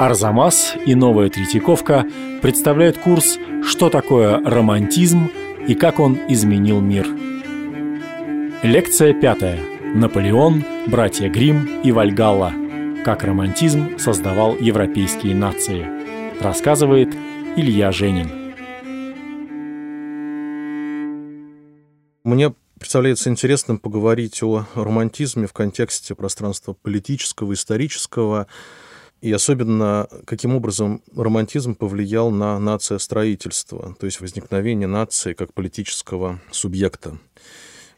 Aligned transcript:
Арзамас 0.00 0.76
и 0.86 0.94
Новая 0.94 1.28
Третьяковка 1.28 2.06
представляют 2.40 2.96
курс 2.96 3.36
«Что 3.62 3.90
такое 3.90 4.38
романтизм 4.42 5.30
и 5.68 5.74
как 5.74 6.00
он 6.00 6.18
изменил 6.26 6.80
мир». 6.80 7.06
Лекция 8.62 9.12
пятая. 9.12 9.60
Наполеон, 9.94 10.64
братья 10.86 11.28
Грим 11.28 11.82
и 11.82 11.92
Вальгалла. 11.92 12.54
Как 13.04 13.24
романтизм 13.24 13.98
создавал 13.98 14.56
европейские 14.56 15.34
нации. 15.34 16.42
Рассказывает 16.42 17.14
Илья 17.56 17.92
Женин. 17.92 18.30
Мне 22.24 22.54
представляется 22.78 23.28
интересным 23.28 23.78
поговорить 23.78 24.42
о 24.42 24.64
романтизме 24.74 25.46
в 25.46 25.52
контексте 25.52 26.14
пространства 26.14 26.72
политического, 26.72 27.52
исторического, 27.52 28.46
и 29.20 29.32
особенно, 29.32 30.08
каким 30.24 30.54
образом 30.54 31.02
романтизм 31.14 31.74
повлиял 31.74 32.30
на 32.30 32.58
нациостроительство, 32.58 33.94
то 33.98 34.06
есть 34.06 34.20
возникновение 34.20 34.88
нации 34.88 35.34
как 35.34 35.52
политического 35.52 36.40
субъекта. 36.50 37.18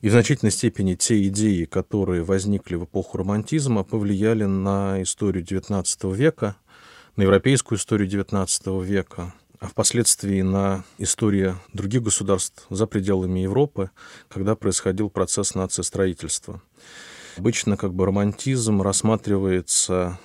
И 0.00 0.09
в 0.09 0.12
значительной 0.12 0.50
степени 0.50 0.95
те 0.95 1.23
идеи, 1.28 1.64
которые 1.64 2.24
возникли 2.24 2.74
в 2.74 2.84
эпоху 2.84 3.19
романтизма, 3.19 3.84
повлияли 3.84 4.45
на 4.45 5.00
историю 5.00 5.45
XIX 5.45 6.14
века, 6.14 6.56
на 7.14 7.23
европейскую 7.23 7.78
историю 7.78 8.09
XIX 8.09 8.84
века, 8.84 9.33
а 9.61 9.69
впоследствии 9.69 10.42
на 10.42 10.83
историю 10.98 11.61
других 11.73 12.02
государств 12.02 12.66
за 12.69 12.89
пределами 12.89 13.41
Европы, 13.41 13.91
когда 14.28 14.56
происходил 14.56 15.09
процесс 15.09 15.55
нациостроительства. 15.55 16.61
Обычно 17.36 17.77
как 17.77 17.95
бы 17.95 18.05
романтизм 18.05 18.83
рассматривается 18.83 20.19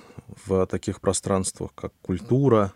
в 0.44 0.66
таких 0.66 1.00
пространствах, 1.00 1.70
как 1.74 1.92
культура, 2.02 2.72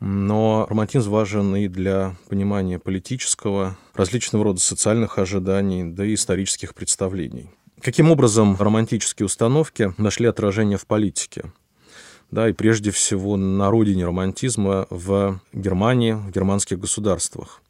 но 0.00 0.66
романтизм 0.68 1.10
важен 1.10 1.56
и 1.56 1.68
для 1.68 2.16
понимания 2.28 2.78
политического, 2.78 3.76
различного 3.94 4.44
рода 4.44 4.60
социальных 4.60 5.18
ожиданий, 5.18 5.84
да 5.84 6.04
и 6.04 6.14
исторических 6.14 6.74
представлений. 6.74 7.50
Каким 7.80 8.10
образом 8.10 8.56
романтические 8.58 9.26
установки 9.26 9.94
нашли 9.98 10.26
отражение 10.26 10.78
в 10.78 10.86
политике? 10.86 11.52
Да, 12.30 12.48
и 12.48 12.52
прежде 12.52 12.90
всего 12.90 13.36
на 13.36 13.70
родине 13.70 14.06
романтизма 14.06 14.86
в 14.90 15.40
Германии, 15.52 16.12
в 16.12 16.30
германских 16.30 16.80
государствах. 16.80 17.62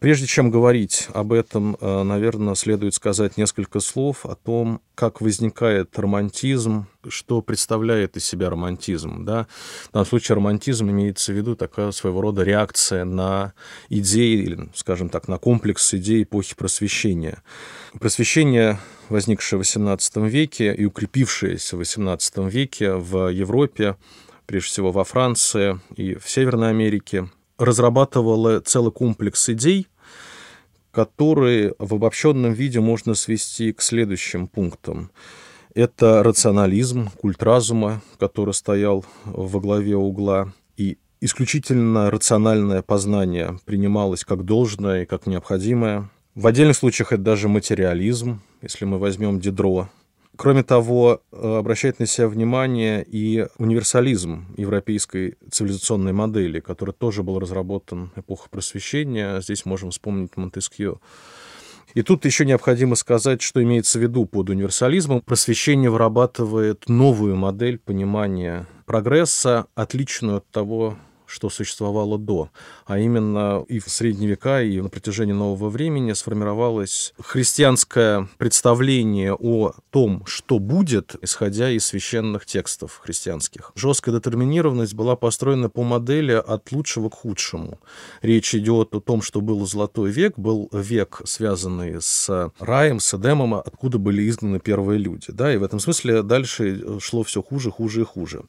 Прежде 0.00 0.26
чем 0.26 0.50
говорить 0.50 1.08
об 1.12 1.30
этом, 1.30 1.76
э, 1.78 2.02
наверное, 2.04 2.54
следует 2.54 2.94
сказать 2.94 3.36
несколько 3.36 3.80
слов 3.80 4.24
о 4.24 4.34
том, 4.34 4.80
как 4.94 5.20
возникает 5.20 5.98
романтизм, 5.98 6.86
что 7.06 7.42
представляет 7.42 8.16
из 8.16 8.24
себя 8.24 8.48
романтизм. 8.48 9.26
Да? 9.26 9.46
В 9.90 9.92
данном 9.92 10.06
случае 10.06 10.36
романтизм 10.36 10.88
имеется 10.88 11.34
в 11.34 11.36
виду 11.36 11.54
такая 11.54 11.90
своего 11.90 12.22
рода 12.22 12.42
реакция 12.44 13.04
на 13.04 13.52
идеи, 13.90 14.42
или, 14.42 14.70
скажем 14.74 15.10
так, 15.10 15.28
на 15.28 15.36
комплекс 15.36 15.92
идей 15.92 16.22
эпохи 16.22 16.54
просвещения. 16.56 17.42
Просвещение, 17.98 18.78
возникшее 19.10 19.58
в 19.58 19.62
XVIII 19.62 20.26
веке 20.30 20.74
и 20.74 20.86
укрепившееся 20.86 21.76
в 21.76 21.80
XVIII 21.82 22.48
веке 22.48 22.94
в 22.94 23.28
Европе, 23.28 23.96
прежде 24.46 24.68
всего 24.68 24.92
во 24.92 25.04
Франции 25.04 25.78
и 25.94 26.14
в 26.14 26.26
Северной 26.26 26.70
Америке, 26.70 27.28
разрабатывала 27.60 28.60
целый 28.60 28.90
комплекс 28.90 29.48
идей, 29.50 29.86
которые 30.90 31.74
в 31.78 31.94
обобщенном 31.94 32.52
виде 32.52 32.80
можно 32.80 33.14
свести 33.14 33.72
к 33.72 33.82
следующим 33.82 34.46
пунктам. 34.46 35.10
Это 35.74 36.22
рационализм, 36.22 37.10
культ 37.20 37.42
разума, 37.42 38.02
который 38.18 38.54
стоял 38.54 39.04
во 39.24 39.60
главе 39.60 39.96
угла, 39.96 40.52
и 40.76 40.98
исключительно 41.20 42.10
рациональное 42.10 42.82
познание 42.82 43.58
принималось 43.66 44.24
как 44.24 44.44
должное 44.44 45.02
и 45.02 45.06
как 45.06 45.26
необходимое. 45.26 46.10
В 46.34 46.46
отдельных 46.46 46.76
случаях 46.76 47.12
это 47.12 47.22
даже 47.22 47.48
материализм, 47.48 48.40
если 48.62 48.84
мы 48.84 48.98
возьмем 48.98 49.40
Дидро, 49.40 49.88
Кроме 50.40 50.62
того, 50.62 51.20
э, 51.32 51.56
обращает 51.58 51.98
на 51.98 52.06
себя 52.06 52.26
внимание 52.26 53.04
и 53.06 53.46
универсализм 53.58 54.46
европейской 54.56 55.36
цивилизационной 55.50 56.14
модели, 56.14 56.60
который 56.60 56.94
тоже 56.94 57.22
был 57.22 57.38
разработан 57.38 58.10
эпохой 58.16 58.48
просвещения. 58.48 59.42
Здесь 59.42 59.66
можем 59.66 59.90
вспомнить 59.90 60.38
Монтескью. 60.38 61.02
И 61.92 62.00
тут 62.00 62.24
еще 62.24 62.46
необходимо 62.46 62.94
сказать, 62.94 63.42
что 63.42 63.62
имеется 63.62 63.98
в 63.98 64.02
виду 64.02 64.24
под 64.24 64.48
универсализмом. 64.48 65.20
Просвещение 65.20 65.90
вырабатывает 65.90 66.88
новую 66.88 67.36
модель 67.36 67.76
понимания 67.76 68.66
прогресса, 68.86 69.66
отличную 69.74 70.38
от 70.38 70.50
того, 70.50 70.96
что 71.30 71.48
существовало 71.48 72.18
до. 72.18 72.50
А 72.86 72.98
именно 72.98 73.64
и 73.68 73.78
в 73.78 73.88
средние 73.88 74.30
века, 74.30 74.62
и 74.62 74.80
на 74.80 74.88
протяжении 74.88 75.32
нового 75.32 75.68
времени 75.68 76.12
сформировалось 76.12 77.14
христианское 77.20 78.28
представление 78.38 79.34
о 79.34 79.72
том, 79.90 80.24
что 80.26 80.58
будет, 80.58 81.14
исходя 81.22 81.70
из 81.70 81.86
священных 81.86 82.46
текстов 82.46 83.00
христианских. 83.02 83.72
Жесткая 83.74 84.16
детерминированность 84.16 84.94
была 84.94 85.16
построена 85.16 85.70
по 85.70 85.82
модели 85.82 86.32
от 86.32 86.72
лучшего 86.72 87.08
к 87.08 87.14
худшему. 87.14 87.78
Речь 88.22 88.54
идет 88.54 88.94
о 88.94 89.00
том, 89.00 89.22
что 89.22 89.40
был 89.40 89.64
золотой 89.66 90.10
век, 90.10 90.38
был 90.38 90.68
век, 90.72 91.22
связанный 91.24 92.00
с 92.00 92.50
раем, 92.58 93.00
с 93.00 93.14
Эдемом, 93.14 93.54
откуда 93.54 93.98
были 93.98 94.28
изгнаны 94.28 94.58
первые 94.58 94.98
люди. 94.98 95.26
Да? 95.28 95.54
И 95.54 95.56
в 95.56 95.62
этом 95.62 95.78
смысле 95.80 96.22
дальше 96.22 97.00
шло 97.00 97.22
все 97.22 97.42
хуже, 97.42 97.70
хуже 97.70 98.02
и 98.02 98.04
хуже. 98.04 98.42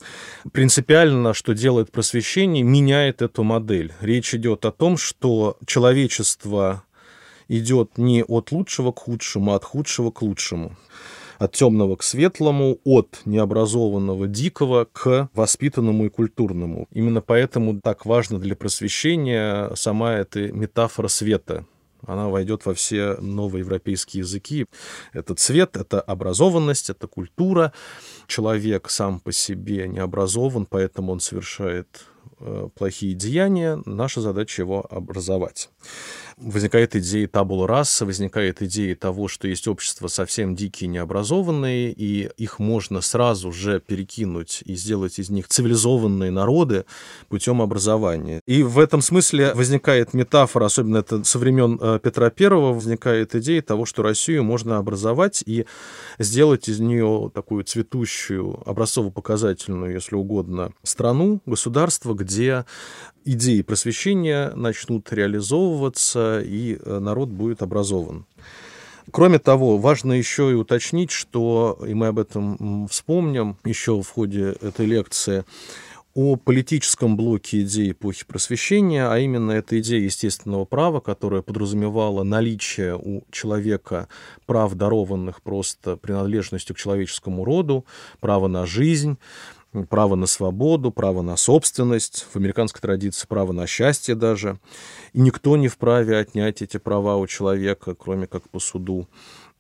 Принципиально, 0.52 1.34
что 1.34 1.54
делает 1.54 1.92
просвещение, 1.92 2.64
меняет 2.72 3.22
эту 3.22 3.44
модель. 3.44 3.94
Речь 4.02 4.34
идет 4.34 4.66
о 4.66 4.72
том, 4.72 4.98
что 4.98 5.58
человечество 5.66 6.84
идет 7.48 7.98
не 7.98 8.24
от 8.24 8.52
лучшего 8.52 8.92
к 8.92 9.00
худшему, 9.00 9.52
а 9.52 9.56
от 9.56 9.66
худшего 9.66 10.12
к 10.12 10.22
лучшему 10.22 10.76
от 11.38 11.54
темного 11.54 11.96
к 11.96 12.04
светлому, 12.04 12.78
от 12.84 13.22
необразованного 13.26 14.28
дикого 14.28 14.88
к 14.92 15.28
воспитанному 15.34 16.06
и 16.06 16.10
культурному. 16.10 16.88
Именно 16.92 17.22
поэтому 17.22 17.82
так 17.82 18.06
важно 18.06 18.38
для 18.38 18.56
просвещения 18.56 19.74
сама 19.74 20.14
эта 20.14 20.52
метафора 20.52 21.08
света, 21.08 21.66
она 22.06 22.30
войдет 22.30 22.66
во 22.66 22.76
все 22.76 23.16
новые 23.20 23.62
европейские 23.62 24.22
языки. 24.22 24.66
Это 25.14 25.34
цвет, 25.34 25.78
это 25.78 26.00
образованность, 26.00 26.92
это 26.92 27.08
культура. 27.08 27.74
Человек 28.28 28.90
сам 28.90 29.20
по 29.20 29.32
себе 29.32 29.88
не 29.88 30.00
образован, 30.00 30.68
поэтому 30.70 31.12
он 31.12 31.20
совершает 31.20 32.06
плохие 32.76 33.14
деяния, 33.14 33.82
наша 33.86 34.22
задача 34.22 34.62
его 34.62 34.86
образовать. 34.90 35.70
Возникает 36.38 36.96
идея 36.96 37.28
табула 37.28 37.68
раса, 37.68 38.06
возникает 38.06 38.62
идея 38.62 38.96
того, 38.96 39.28
что 39.28 39.48
есть 39.48 39.68
общество 39.68 40.08
совсем 40.08 40.56
дикие, 40.56 40.90
необразованные, 40.90 41.92
и 41.92 42.30
их 42.38 42.60
можно 42.60 43.02
сразу 43.02 43.52
же 43.52 43.80
перекинуть 43.80 44.64
и 44.66 44.76
сделать 44.76 45.20
из 45.20 45.30
них 45.30 45.48
цивилизованные 45.48 46.32
народы 46.32 46.86
путем 47.30 47.62
образования. 47.62 48.42
И 48.48 48.64
в 48.64 48.80
этом 48.80 49.02
смысле 49.02 49.54
возникает 49.54 50.14
метафора, 50.14 50.66
особенно 50.66 50.98
это 50.98 51.24
со 51.24 51.40
времен 51.40 51.80
э, 51.82 52.00
Петра 52.02 52.32
I, 52.38 52.50
возникает 52.50 53.36
идея 53.36 53.62
того, 53.62 53.86
что 53.86 54.04
Россию 54.04 54.44
можно 54.44 54.78
образовать 54.78 55.44
и 55.46 55.66
сделать 56.20 56.68
из 56.68 56.80
нее 56.80 57.32
такую 57.34 57.64
цветущую, 57.64 58.62
образцово-показательную, 58.66 59.94
если 59.94 60.16
угодно, 60.16 60.74
страну, 60.84 61.42
государство, 61.46 62.14
где 62.14 62.32
где 62.32 62.66
идеи 63.26 63.62
просвещения 63.62 64.52
начнут 64.56 65.12
реализовываться, 65.12 66.42
и 66.42 66.78
э, 66.80 67.00
народ 67.00 67.30
будет 67.30 67.62
образован. 67.62 68.26
Кроме 69.12 69.40
того, 69.40 69.78
важно 69.78 70.14
еще 70.14 70.52
и 70.52 70.54
уточнить, 70.54 71.12
что, 71.12 71.80
и 71.86 71.94
мы 71.94 72.08
об 72.08 72.20
этом 72.20 72.88
вспомним 72.88 73.58
еще 73.66 74.02
в 74.02 74.08
ходе 74.08 74.56
этой 74.62 74.86
лекции, 74.86 75.44
о 76.14 76.36
политическом 76.36 77.16
блоке 77.16 77.62
идей 77.62 77.92
эпохи 77.92 78.26
просвещения, 78.26 79.08
а 79.08 79.18
именно 79.18 79.52
это 79.52 79.80
идея 79.80 80.02
естественного 80.02 80.66
права, 80.66 81.00
которая 81.00 81.42
подразумевала 81.42 82.24
наличие 82.24 82.98
у 82.98 83.24
человека 83.32 84.10
прав, 84.46 84.74
дарованных 84.74 85.42
просто 85.42 85.96
принадлежностью 85.96 86.76
к 86.76 86.80
человеческому 86.80 87.46
роду, 87.46 87.86
право 88.20 88.48
на 88.48 88.66
жизнь, 88.66 89.18
право 89.90 90.16
на 90.16 90.26
свободу, 90.26 90.92
право 90.92 91.22
на 91.22 91.38
собственность, 91.38 92.28
в 92.32 92.36
американской 92.36 92.82
традиции 92.82 93.28
право 93.28 93.52
на 93.52 93.68
счастье 93.68 94.16
даже. 94.16 94.60
И 95.14 95.22
никто 95.22 95.58
не 95.58 95.68
вправе 95.68 96.18
отнять 96.18 96.62
эти 96.62 96.78
права 96.78 97.18
у 97.18 97.28
человека, 97.28 97.96
кроме 97.96 98.28
как 98.28 98.50
по 98.50 98.60
суду. 98.60 99.08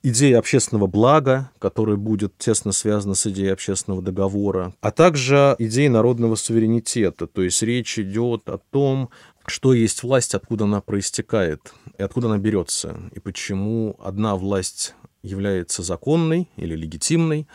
Идея 0.03 0.39
общественного 0.39 0.87
блага, 0.87 1.51
которая 1.59 1.95
будет 1.95 2.35
тесно 2.39 2.71
связана 2.71 3.13
с 3.13 3.27
идеей 3.27 3.53
общественного 3.53 4.01
договора, 4.01 4.73
а 4.81 4.89
также 4.91 5.55
идея 5.59 5.91
народного 5.91 6.35
суверенитета. 6.35 7.27
То 7.27 7.43
есть 7.43 7.61
речь 7.61 7.99
идет 7.99 8.49
о 8.49 8.57
том, 8.57 9.11
что 9.45 9.73
есть 9.73 10.01
власть, 10.01 10.33
откуда 10.33 10.63
она 10.63 10.81
проистекает 10.81 11.73
и 11.99 12.03
откуда 12.03 12.27
она 12.27 12.39
берется, 12.39 12.99
и 13.13 13.19
почему 13.19 13.95
одна 14.03 14.35
власть 14.35 14.95
является 15.21 15.83
законной 15.83 16.49
или 16.55 16.75
легитимной, 16.75 17.47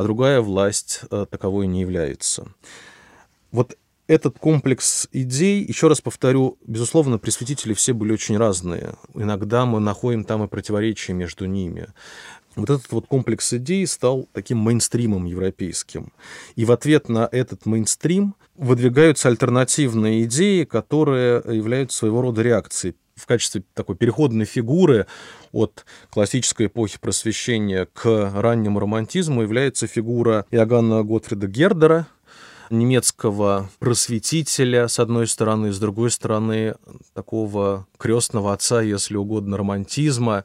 а 0.00 0.02
другая 0.02 0.40
власть 0.40 1.02
э, 1.10 1.26
таковой 1.30 1.66
не 1.66 1.82
является. 1.82 2.48
Вот 3.52 3.76
этот 4.06 4.38
комплекс 4.38 5.06
идей, 5.12 5.62
еще 5.62 5.88
раз 5.88 6.00
повторю, 6.00 6.56
безусловно, 6.66 7.18
просветители 7.18 7.74
все 7.74 7.92
были 7.92 8.10
очень 8.10 8.38
разные. 8.38 8.94
Иногда 9.12 9.66
мы 9.66 9.78
находим 9.78 10.24
там 10.24 10.42
и 10.42 10.48
противоречия 10.48 11.12
между 11.12 11.44
ними. 11.44 11.88
Вот 12.56 12.70
этот 12.70 12.90
вот 12.92 13.08
комплекс 13.08 13.52
идей 13.52 13.86
стал 13.86 14.26
таким 14.32 14.56
мейнстримом 14.56 15.26
европейским. 15.26 16.14
И 16.56 16.64
в 16.64 16.72
ответ 16.72 17.10
на 17.10 17.28
этот 17.30 17.66
мейнстрим 17.66 18.36
выдвигаются 18.56 19.28
альтернативные 19.28 20.24
идеи, 20.24 20.64
которые 20.64 21.42
являются 21.46 21.98
своего 21.98 22.22
рода 22.22 22.40
реакцией 22.40 22.94
в 23.20 23.26
качестве 23.26 23.62
такой 23.74 23.96
переходной 23.96 24.46
фигуры 24.46 25.06
от 25.52 25.84
классической 26.10 26.66
эпохи 26.66 26.98
просвещения 27.00 27.86
к 27.92 28.32
раннему 28.34 28.80
романтизму 28.80 29.42
является 29.42 29.86
фигура 29.86 30.46
Иоганна 30.50 31.02
Готфрида 31.02 31.46
Гердера, 31.46 32.06
немецкого 32.70 33.68
просветителя, 33.80 34.86
с 34.88 34.98
одной 34.98 35.26
стороны, 35.26 35.72
с 35.72 35.78
другой 35.78 36.10
стороны, 36.10 36.76
такого 37.14 37.86
крестного 37.98 38.52
отца, 38.52 38.80
если 38.80 39.16
угодно, 39.16 39.56
романтизма, 39.56 40.44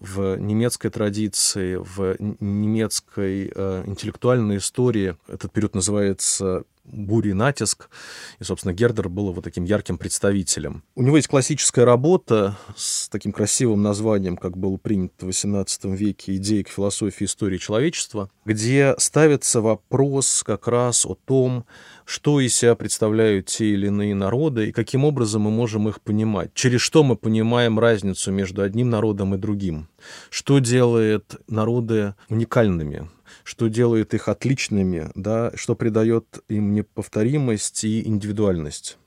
в 0.00 0.36
немецкой 0.36 0.90
традиции, 0.90 1.74
в 1.74 2.16
немецкой 2.40 3.52
э, 3.54 3.82
интеллектуальной 3.84 4.58
истории. 4.58 5.16
Этот 5.26 5.52
период 5.52 5.74
называется 5.74 6.62
бури 6.90 7.32
натиск. 7.32 7.90
И, 8.38 8.44
собственно, 8.44 8.72
Гердер 8.72 9.08
был 9.08 9.30
его 9.30 9.40
таким 9.40 9.64
ярким 9.64 9.98
представителем. 9.98 10.82
У 10.94 11.02
него 11.02 11.16
есть 11.16 11.28
классическая 11.28 11.84
работа 11.84 12.56
с 12.76 13.08
таким 13.08 13.32
красивым 13.32 13.82
названием, 13.82 14.36
как 14.36 14.56
был 14.56 14.78
принят 14.78 15.12
в 15.20 15.28
XVIII 15.28 15.96
веке 15.96 16.36
«Идеи 16.36 16.62
к 16.62 16.68
философии 16.68 17.24
истории 17.24 17.58
человечества», 17.58 18.30
где 18.44 18.94
ставится 18.98 19.60
вопрос 19.60 20.42
как 20.44 20.68
раз 20.68 21.04
о 21.04 21.14
том, 21.14 21.64
что 22.04 22.40
из 22.40 22.54
себя 22.54 22.74
представляют 22.74 23.46
те 23.46 23.66
или 23.66 23.88
иные 23.88 24.14
народы 24.14 24.68
и 24.68 24.72
каким 24.72 25.04
образом 25.04 25.42
мы 25.42 25.50
можем 25.50 25.88
их 25.88 26.00
понимать, 26.00 26.54
через 26.54 26.80
что 26.80 27.02
мы 27.04 27.16
понимаем 27.16 27.78
разницу 27.78 28.32
между 28.32 28.62
одним 28.62 28.88
народом 28.88 29.34
и 29.34 29.38
другим, 29.38 29.88
что 30.30 30.58
делает 30.58 31.36
народы 31.48 32.14
уникальными, 32.28 33.08
что 33.44 33.68
делает 33.68 34.14
их 34.14 34.28
отличными, 34.28 35.10
да, 35.14 35.52
что 35.54 35.74
придает 35.74 36.42
им 36.48 36.72
неповторимость 36.72 37.84
и 37.84 38.06
индивидуальность. 38.06 38.98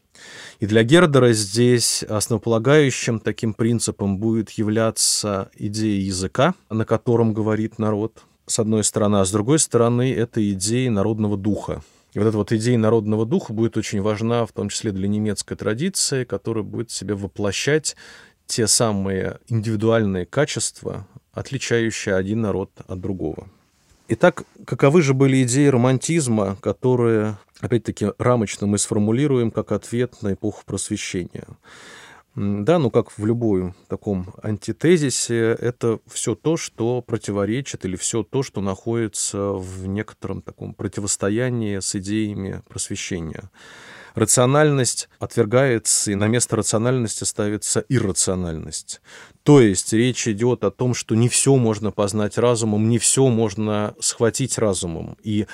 И 0.59 0.65
для 0.67 0.83
Гердера 0.83 1.33
здесь 1.33 2.03
основополагающим 2.03 3.19
таким 3.19 3.53
принципом 3.53 4.17
будет 4.17 4.51
являться 4.51 5.49
идея 5.55 6.01
языка, 6.01 6.53
на 6.69 6.85
котором 6.85 7.33
говорит 7.33 7.79
народ, 7.79 8.23
с 8.45 8.59
одной 8.59 8.83
стороны, 8.83 9.17
а 9.17 9.25
с 9.25 9.31
другой 9.31 9.59
стороны, 9.59 10.13
это 10.13 10.47
идея 10.51 10.91
народного 10.91 11.37
духа. 11.37 11.81
И 12.13 12.19
вот 12.19 12.27
эта 12.27 12.37
вот 12.37 12.51
идея 12.51 12.77
народного 12.77 13.25
духа 13.25 13.53
будет 13.53 13.77
очень 13.77 14.01
важна, 14.01 14.45
в 14.45 14.51
том 14.51 14.67
числе 14.67 14.91
для 14.91 15.07
немецкой 15.07 15.55
традиции, 15.55 16.25
которая 16.25 16.63
будет 16.63 16.91
себе 16.91 17.15
воплощать 17.15 17.95
те 18.47 18.67
самые 18.67 19.39
индивидуальные 19.47 20.25
качества, 20.25 21.07
отличающие 21.33 22.15
один 22.15 22.41
народ 22.41 22.71
от 22.87 22.99
другого. 22.99 23.47
Итак, 24.07 24.43
каковы 24.65 25.01
же 25.01 25.13
были 25.13 25.43
идеи 25.43 25.67
романтизма, 25.67 26.57
которые, 26.57 27.37
опять-таки, 27.61 28.07
рамочно 28.17 28.67
мы 28.67 28.77
сформулируем 28.77 29.51
как 29.51 29.71
ответ 29.71 30.21
на 30.21 30.33
эпоху 30.33 30.63
просвещения? 30.65 31.47
Да, 32.35 32.79
ну 32.79 32.89
как 32.91 33.17
в 33.17 33.25
любой 33.25 33.73
таком 33.89 34.33
антитезисе, 34.41 35.51
это 35.59 35.99
все 36.07 36.33
то, 36.33 36.55
что 36.55 37.01
противоречит, 37.01 37.83
или 37.83 37.97
все 37.97 38.23
то, 38.23 38.41
что 38.41 38.61
находится 38.61 39.51
в 39.51 39.87
некотором 39.87 40.41
таком 40.41 40.73
противостоянии 40.73 41.79
с 41.79 41.93
идеями 41.95 42.61
просвещения. 42.69 43.49
Рациональность 44.13 45.09
отвергается, 45.19 46.11
и 46.11 46.15
на 46.15 46.27
место 46.27 46.55
рациональности 46.55 47.23
ставится 47.23 47.85
иррациональность. 47.89 49.01
То 49.43 49.61
есть 49.61 49.93
речь 49.93 50.27
идет 50.27 50.63
о 50.63 50.71
том, 50.71 50.93
что 50.93 51.15
не 51.15 51.29
все 51.29 51.55
можно 51.55 51.91
познать 51.91 52.37
разумом, 52.37 52.89
не 52.89 52.99
все 52.99 53.27
можно 53.27 53.95
схватить 53.99 54.57
разумом. 54.57 55.17
И 55.23 55.47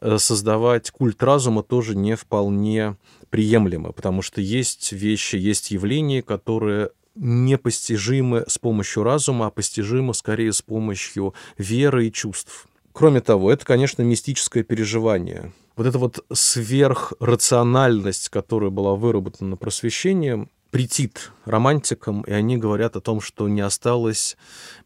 э, 0.00 0.18
создавать 0.18 0.90
культ 0.90 1.22
разума 1.22 1.62
тоже 1.62 1.96
не 1.96 2.14
вполне 2.14 2.96
приемлемо, 3.30 3.92
потому 3.92 4.22
что 4.22 4.40
есть 4.40 4.92
вещи, 4.92 5.36
есть 5.36 5.70
явления, 5.70 6.22
которые 6.22 6.90
непостижимы 7.16 8.44
с 8.46 8.58
помощью 8.58 9.02
разума, 9.02 9.46
а 9.46 9.50
постижимы 9.50 10.14
скорее 10.14 10.52
с 10.52 10.62
помощью 10.62 11.34
веры 11.58 12.06
и 12.06 12.12
чувств. 12.12 12.66
Кроме 12.92 13.20
того, 13.20 13.50
это, 13.50 13.64
конечно, 13.64 14.02
мистическое 14.02 14.62
переживание. 14.62 15.52
Вот 15.76 15.86
эта 15.86 15.98
вот 15.98 16.24
сверхрациональность, 16.32 18.28
которая 18.28 18.70
была 18.70 18.94
выработана 18.94 19.56
просвещением, 19.56 20.50
претит 20.70 21.32
романтикам, 21.44 22.22
и 22.22 22.32
они 22.32 22.56
говорят 22.56 22.96
о 22.96 23.00
том, 23.00 23.20
что 23.20 23.48
не 23.48 23.60
осталось 23.60 24.36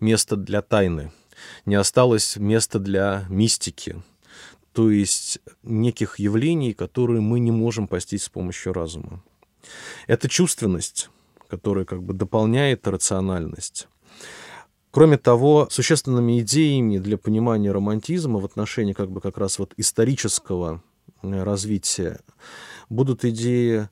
места 0.01 0.37
для 0.37 0.63
тайны, 0.63 1.13
не 1.67 1.75
осталось 1.75 2.37
места 2.37 2.79
для 2.79 3.27
мистики, 3.29 4.03
то 4.73 4.91
есть 4.91 5.41
неких 5.63 6.19
явлений, 6.19 6.73
которые 6.73 7.21
мы 7.21 7.39
не 7.41 7.51
можем 7.51 7.87
постичь 7.87 8.23
с 8.23 8.29
помощью 8.29 8.73
разума. 8.73 9.23
Это 10.07 10.29
чувственность, 10.29 11.11
которая 11.49 11.85
как 11.85 12.03
бы 12.03 12.15
дополняет 12.15 12.87
рациональность. 12.87 13.89
Кроме 14.99 15.17
того, 15.17 15.69
существенными 15.71 16.41
идеями 16.41 16.99
для 16.99 17.17
понимания 17.17 17.71
романтизма 17.71 18.41
в 18.41 18.45
отношении 18.45 18.95
как 18.95 19.13
бы 19.13 19.21
как 19.21 19.39
раз 19.39 19.61
вот 19.61 19.73
исторического 19.77 20.83
э, 21.23 21.45
развития 21.45 22.19
будут 22.89 23.25
идеи 23.25 23.89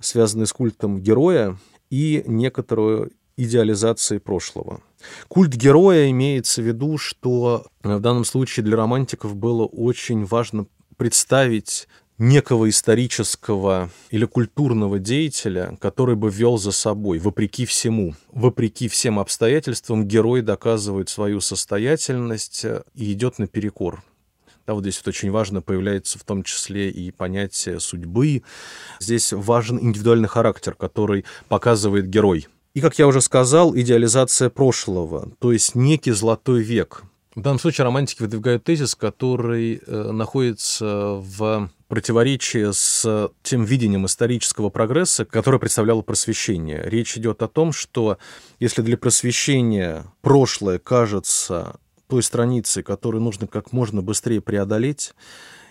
связанные 0.00 0.46
с 0.46 0.52
культом 0.52 1.00
героя 1.00 1.56
и 1.88 2.24
некоторую 2.26 3.12
идеализации 3.36 4.18
прошлого. 4.18 4.80
Культ 5.28 5.54
героя 5.54 6.10
имеется 6.10 6.62
в 6.62 6.64
виду, 6.64 6.98
что 6.98 7.68
в 7.84 8.00
данном 8.00 8.24
случае 8.24 8.64
для 8.64 8.76
романтиков 8.76 9.36
было 9.36 9.66
очень 9.66 10.24
важно 10.24 10.66
представить 10.96 11.86
некого 12.20 12.68
исторического 12.68 13.90
или 14.10 14.26
культурного 14.26 14.98
деятеля, 15.00 15.76
который 15.80 16.14
бы 16.14 16.30
вел 16.30 16.58
за 16.58 16.70
собой, 16.70 17.18
вопреки 17.18 17.64
всему, 17.64 18.14
вопреки 18.30 18.86
всем 18.88 19.18
обстоятельствам, 19.18 20.06
герой 20.06 20.42
доказывает 20.42 21.08
свою 21.08 21.40
состоятельность 21.40 22.64
и 22.94 23.12
идет 23.12 23.40
наперекор 23.40 24.04
да, 24.66 24.74
вот 24.74 24.82
здесь 24.82 24.98
вот 24.98 25.08
очень 25.08 25.32
важно 25.32 25.62
появляется 25.62 26.16
в 26.16 26.22
том 26.22 26.44
числе 26.44 26.90
и 26.90 27.10
понятие 27.10 27.80
судьбы. 27.80 28.44
Здесь 29.00 29.32
важен 29.32 29.80
индивидуальный 29.80 30.28
характер, 30.28 30.74
который 30.74 31.24
показывает 31.48 32.08
герой. 32.08 32.46
И, 32.74 32.80
как 32.80 32.96
я 32.96 33.08
уже 33.08 33.20
сказал, 33.20 33.74
идеализация 33.74 34.48
прошлого, 34.48 35.32
то 35.40 35.50
есть 35.50 35.74
некий 35.74 36.12
золотой 36.12 36.62
век. 36.62 37.02
В 37.34 37.42
данном 37.42 37.60
случае 37.60 37.84
романтики 37.84 38.22
выдвигают 38.22 38.64
тезис, 38.64 38.96
который 38.96 39.80
э, 39.86 40.10
находится 40.10 41.14
в 41.14 41.70
противоречии 41.86 42.72
с 42.72 43.30
тем 43.42 43.64
видением 43.64 44.06
исторического 44.06 44.68
прогресса, 44.68 45.24
которое 45.24 45.58
представляло 45.58 46.02
просвещение. 46.02 46.82
Речь 46.84 47.16
идет 47.16 47.42
о 47.42 47.48
том, 47.48 47.72
что 47.72 48.18
если 48.58 48.82
для 48.82 48.96
просвещения 48.96 50.06
прошлое 50.22 50.78
кажется 50.78 51.76
той 52.08 52.22
страницы, 52.24 52.82
которую 52.82 53.22
нужно 53.22 53.46
как 53.46 53.72
можно 53.72 54.02
быстрее 54.02 54.40
преодолеть, 54.40 55.14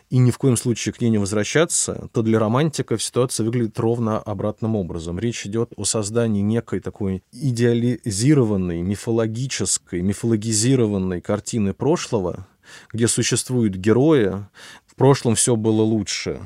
и 0.10 0.18
ни 0.18 0.32
в 0.32 0.38
коем 0.38 0.58
случае 0.58 0.94
к 0.94 1.02
ней 1.02 1.10
не 1.10 1.18
возвращаться, 1.20 2.10
то 2.12 2.22
для 2.22 2.40
романтиков 2.40 3.02
ситуация 3.02 3.46
выглядит 3.46 3.80
ровно 3.80 4.20
обратным 4.20 4.76
образом. 4.76 5.20
Речь 5.20 5.46
идет 5.46 5.72
о 5.76 5.86
создании 5.86 6.42
некой 6.42 6.80
такой 6.80 7.24
идеализированной, 7.32 8.82
мифологической, 8.82 10.02
мифологизированной 10.02 11.22
картины 11.22 11.74
прошлого, 11.74 12.48
где 12.92 13.08
существуют 13.08 13.76
герои. 13.76 14.46
В 14.88 14.96
прошлом 14.96 15.36
все 15.36 15.56
было 15.56 15.84
лучше. 15.84 16.42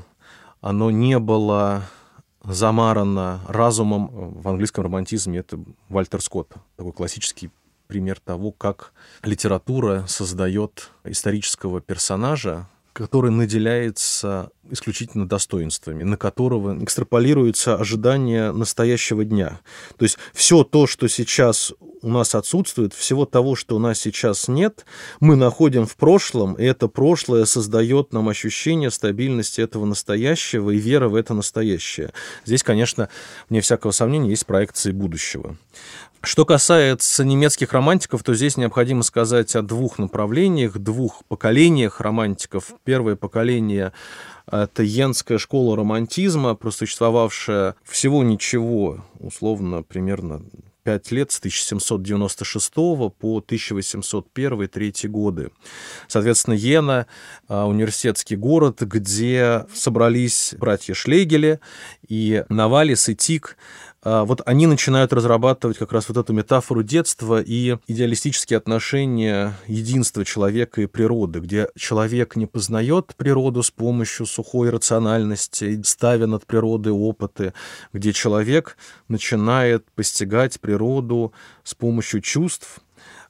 Оно 0.59 0.91
не 0.91 1.17
было 1.19 1.83
замарано 2.43 3.39
разумом. 3.47 4.41
В 4.41 4.47
английском 4.47 4.83
романтизме 4.83 5.39
это 5.39 5.57
Вальтер 5.87 6.21
Скотт, 6.21 6.53
такой 6.75 6.91
классический 6.91 7.49
пример 7.87 8.19
того, 8.19 8.51
как 8.51 8.93
литература 9.23 10.05
создает 10.07 10.91
исторического 11.05 11.79
персонажа, 11.79 12.67
который 12.93 13.31
наделяется 13.31 14.51
исключительно 14.69 15.27
достоинствами, 15.27 16.03
на 16.03 16.15
которого 16.15 16.81
экстраполируется 16.83 17.75
ожидание 17.75 18.51
настоящего 18.51 19.25
дня. 19.25 19.59
То 19.97 20.03
есть 20.03 20.17
все 20.33 20.63
то, 20.63 20.87
что 20.87 21.07
сейчас 21.07 21.73
у 22.01 22.09
нас 22.09 22.35
отсутствует, 22.35 22.93
всего 22.93 23.25
того, 23.25 23.55
что 23.55 23.75
у 23.75 23.79
нас 23.79 23.99
сейчас 23.99 24.47
нет, 24.47 24.85
мы 25.19 25.35
находим 25.35 25.85
в 25.85 25.95
прошлом, 25.95 26.53
и 26.53 26.63
это 26.63 26.87
прошлое 26.87 27.45
создает 27.45 28.13
нам 28.13 28.29
ощущение 28.29 28.91
стабильности 28.91 29.61
этого 29.61 29.85
настоящего 29.85 30.71
и 30.71 30.77
веры 30.77 31.09
в 31.09 31.15
это 31.15 31.33
настоящее. 31.33 32.11
Здесь, 32.45 32.63
конечно, 32.63 33.09
вне 33.49 33.61
всякого 33.61 33.91
сомнения, 33.91 34.29
есть 34.29 34.45
проекции 34.45 34.91
будущего. 34.91 35.57
Что 36.25 36.45
касается 36.45 37.25
немецких 37.25 37.73
романтиков, 37.73 38.23
то 38.23 38.33
здесь 38.33 38.55
необходимо 38.55 39.03
сказать 39.03 39.57
о 39.57 39.61
двух 39.61 39.99
направлениях, 39.99 40.77
двух 40.77 41.25
поколениях 41.25 41.99
романтиков. 41.99 42.75
Первое 42.85 43.17
поколение 43.17 43.91
Это 44.49 44.83
Йенская 44.83 45.37
школа 45.37 45.75
романтизма, 45.75 46.55
просуществовавшая 46.55 47.75
всего 47.83 48.23
ничего, 48.23 49.03
условно, 49.19 49.83
примерно 49.83 50.41
пять 50.83 51.11
лет 51.11 51.31
с 51.31 51.39
1796 51.39 52.73
по 52.73 53.43
1801-3 53.45 55.07
годы. 55.07 55.51
Соответственно, 56.07 56.55
Йена— 56.55 57.07
университетский 57.49 58.35
город, 58.35 58.81
где 58.81 59.65
собрались 59.73 60.55
братья 60.57 60.93
Шлейгели 60.93 61.59
и 62.07 62.43
Навалис 62.49 63.09
и 63.09 63.15
Тик, 63.15 63.57
а, 63.57 63.92
вот 64.03 64.41
они 64.45 64.67
начинают 64.67 65.13
разрабатывать 65.13 65.77
как 65.77 65.93
раз 65.93 66.09
вот 66.09 66.17
эту 66.17 66.33
метафору 66.33 66.83
детства 66.83 67.41
и 67.41 67.77
идеалистические 67.87 68.57
отношения 68.57 69.57
единства 69.67 70.25
человека 70.25 70.81
и 70.81 70.87
природы, 70.87 71.39
где 71.39 71.69
человек 71.75 72.35
не 72.35 72.45
познает 72.45 73.13
природу 73.15 73.63
с 73.63 73.71
помощью 73.71 74.25
сухой 74.25 74.69
рациональности, 74.69 75.81
ставя 75.83 76.27
над 76.27 76.45
природой 76.45 76.93
опыты, 76.93 77.53
где 77.93 78.13
человек 78.13 78.77
начинает 79.07 79.89
постигать 79.91 80.59
природу 80.59 81.33
с 81.63 81.73
помощью 81.73 82.21
чувств, 82.21 82.81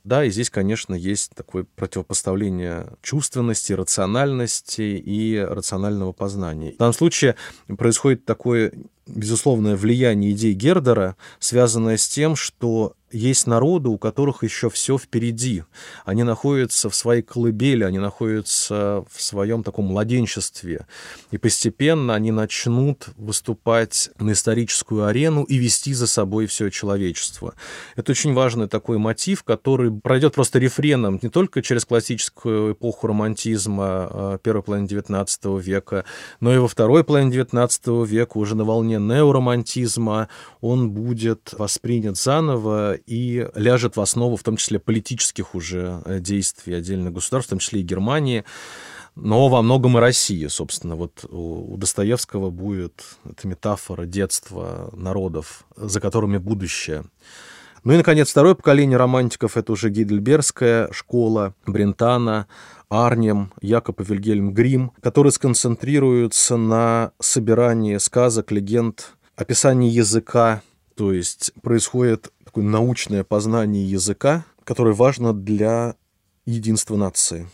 да, 0.03 0.25
и 0.25 0.31
здесь, 0.31 0.49
конечно, 0.49 0.93
есть 0.95 1.31
такое 1.33 1.65
противопоставление 1.75 2.87
чувственности, 3.01 3.71
рациональности 3.71 4.81
и 4.81 5.37
рационального 5.37 6.11
познания. 6.11 6.73
В 6.73 6.77
данном 6.77 6.93
случае 6.93 7.35
происходит 7.77 8.25
такое 8.25 8.73
безусловное 9.07 9.75
влияние 9.75 10.31
идей 10.31 10.53
Гердера, 10.53 11.15
связанное 11.39 11.97
с 11.97 12.07
тем, 12.07 12.35
что 12.35 12.93
есть 13.13 13.47
народы, 13.47 13.89
у 13.89 13.97
которых 13.97 14.43
еще 14.43 14.69
все 14.69 14.97
впереди. 14.97 15.63
Они 16.05 16.23
находятся 16.23 16.89
в 16.89 16.95
своей 16.95 17.21
колыбели, 17.21 17.83
они 17.83 17.99
находятся 17.99 19.05
в 19.09 19.21
своем 19.21 19.63
таком 19.63 19.85
младенчестве. 19.85 20.87
И 21.31 21.37
постепенно 21.37 22.15
они 22.15 22.31
начнут 22.31 23.09
выступать 23.17 24.09
на 24.19 24.31
историческую 24.31 25.05
арену 25.05 25.43
и 25.43 25.57
вести 25.57 25.93
за 25.93 26.07
собой 26.07 26.47
все 26.47 26.69
человечество. 26.69 27.53
Это 27.95 28.11
очень 28.11 28.33
важный 28.33 28.67
такой 28.67 28.97
мотив, 28.97 29.43
который 29.43 29.91
пройдет 29.91 30.33
просто 30.33 30.59
рефреном 30.59 31.19
не 31.21 31.29
только 31.29 31.61
через 31.61 31.85
классическую 31.85 32.73
эпоху 32.73 33.07
романтизма 33.07 33.85
а, 33.85 34.37
первой 34.39 34.63
половины 34.63 34.87
XIX 34.87 35.61
века, 35.61 36.05
но 36.39 36.53
и 36.53 36.57
во 36.57 36.67
второй 36.67 37.03
половине 37.03 37.37
XIX 37.37 38.05
века 38.05 38.37
уже 38.37 38.55
на 38.55 38.63
волне 38.63 38.97
неоромантизма 38.97 40.29
он 40.61 40.91
будет 40.91 41.53
воспринят 41.57 42.17
заново 42.17 42.95
и 43.05 43.47
ляжет 43.55 43.95
в 43.95 44.01
основу, 44.01 44.35
в 44.35 44.43
том 44.43 44.57
числе, 44.57 44.79
политических 44.79 45.55
уже 45.55 46.01
э, 46.05 46.19
действий 46.19 46.75
отдельных 46.75 47.13
государств, 47.13 47.47
в 47.47 47.51
том 47.51 47.59
числе 47.59 47.81
и 47.81 47.83
Германии, 47.83 48.43
но 49.15 49.47
во 49.47 49.61
многом 49.61 49.97
и 49.97 50.01
России, 50.01 50.47
собственно. 50.47 50.95
Вот 50.95 51.25
у 51.29 51.75
Достоевского 51.77 52.49
будет 52.49 53.03
эта 53.29 53.47
метафора 53.47 54.05
детства 54.05 54.89
народов, 54.93 55.65
за 55.75 55.99
которыми 55.99 56.37
будущее. 56.37 57.03
Ну 57.83 57.93
и, 57.93 57.97
наконец, 57.97 58.29
второе 58.29 58.55
поколение 58.55 58.97
романтиков— 58.97 59.57
это 59.57 59.73
уже 59.73 59.89
Гейдельбергская 59.89 60.91
школа, 60.91 61.53
Брентана, 61.67 62.47
Арнем, 62.89 63.51
Якоб 63.61 63.99
и 63.99 64.03
Вильгельм 64.05 64.53
Грим, 64.53 64.91
которые 65.01 65.33
сконцентрируются 65.33 66.55
на 66.55 67.11
собирании 67.19 67.97
сказок, 67.97 68.51
легенд, 68.51 69.13
описании 69.35 69.91
языка, 69.91 70.61
то 70.95 71.11
есть 71.11 71.51
происходит 71.61 72.31
такое 72.53 72.65
научное 72.65 73.23
познание 73.23 73.83
языка, 73.83 74.45
которое 74.63 74.93
важно 74.93 75.33
для 75.33 75.95
единства 76.45 76.95
нации. 76.95 77.49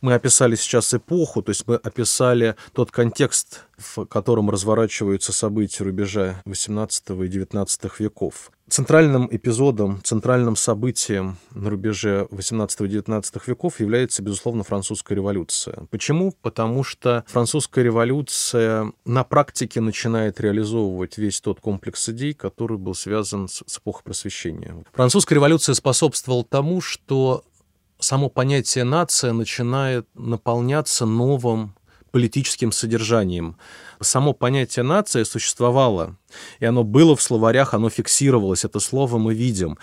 Мы 0.00 0.14
описали 0.14 0.54
сейчас 0.54 0.94
эпоху, 0.94 1.42
то 1.42 1.50
есть 1.50 1.66
мы 1.66 1.76
описали 1.76 2.56
тот 2.72 2.90
контекст, 2.90 3.64
в 3.76 4.06
котором 4.06 4.48
разворачиваются 4.48 5.32
события 5.32 5.84
рубежа 5.84 6.42
XVIII 6.46 7.26
и 7.26 7.28
XIX 7.28 7.92
веков. 7.98 8.50
Центральным 8.70 9.28
эпизодом, 9.30 10.00
центральным 10.04 10.54
событием 10.54 11.38
на 11.52 11.70
рубеже 11.70 12.28
XVIII 12.30 12.86
и 12.86 12.98
XIX 12.98 13.42
веков 13.46 13.80
является, 13.80 14.22
безусловно, 14.22 14.62
французская 14.62 15.16
революция. 15.16 15.86
Почему? 15.90 16.32
Потому 16.40 16.84
что 16.84 17.24
французская 17.26 17.82
революция 17.82 18.92
на 19.04 19.24
практике 19.24 19.80
начинает 19.80 20.40
реализовывать 20.40 21.18
весь 21.18 21.40
тот 21.40 21.60
комплекс 21.60 22.08
идей, 22.10 22.32
который 22.32 22.78
был 22.78 22.94
связан 22.94 23.48
с, 23.48 23.64
с 23.66 23.78
эпохой 23.78 24.04
просвещения. 24.04 24.84
Французская 24.92 25.34
революция 25.34 25.74
способствовала 25.74 26.44
тому, 26.44 26.80
что 26.80 27.44
само 28.00 28.28
понятие 28.28 28.84
нация 28.84 29.32
начинает 29.32 30.06
наполняться 30.14 31.06
новым 31.06 31.74
политическим 32.10 32.72
содержанием. 32.72 33.56
Само 34.00 34.32
понятие 34.32 34.82
нация 34.82 35.24
существовало, 35.24 36.16
и 36.58 36.64
оно 36.64 36.84
было 36.84 37.14
в 37.14 37.22
словарях, 37.22 37.74
оно 37.74 37.90
фиксировалось, 37.90 38.64
это 38.64 38.80
слово 38.80 39.18
мы 39.18 39.34
видим. 39.34 39.76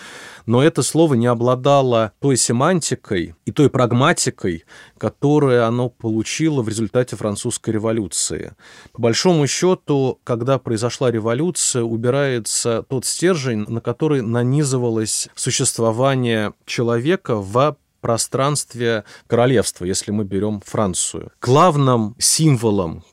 Но 0.47 0.63
это 0.63 0.81
слово 0.81 1.13
не 1.13 1.27
обладало 1.27 2.13
той 2.19 2.35
семантикой 2.35 3.35
и 3.45 3.51
той 3.51 3.69
прагматикой, 3.69 4.65
которую 4.97 5.65
оно 5.65 5.89
получило 5.89 6.63
в 6.63 6.69
результате 6.69 7.15
французской 7.15 7.71
революции. 7.71 8.53
По 8.91 9.03
большому 9.03 9.45
счету, 9.45 10.19
когда 10.23 10.57
произошла 10.57 11.11
революция, 11.11 11.83
убирается 11.83 12.83
тот 12.89 13.05
стержень, 13.05 13.65
на 13.67 13.81
который 13.81 14.21
нанизывалось 14.21 15.29
существование 15.35 16.53
человека 16.65 17.35
в 17.35 17.77
пространстве 18.01 19.03
королевства, 19.27 19.85
если 19.85 20.11
мы 20.11 20.23
берем 20.23 20.61
Францию. 20.65 21.31
Главным 21.41 22.15
символом, 22.19 23.03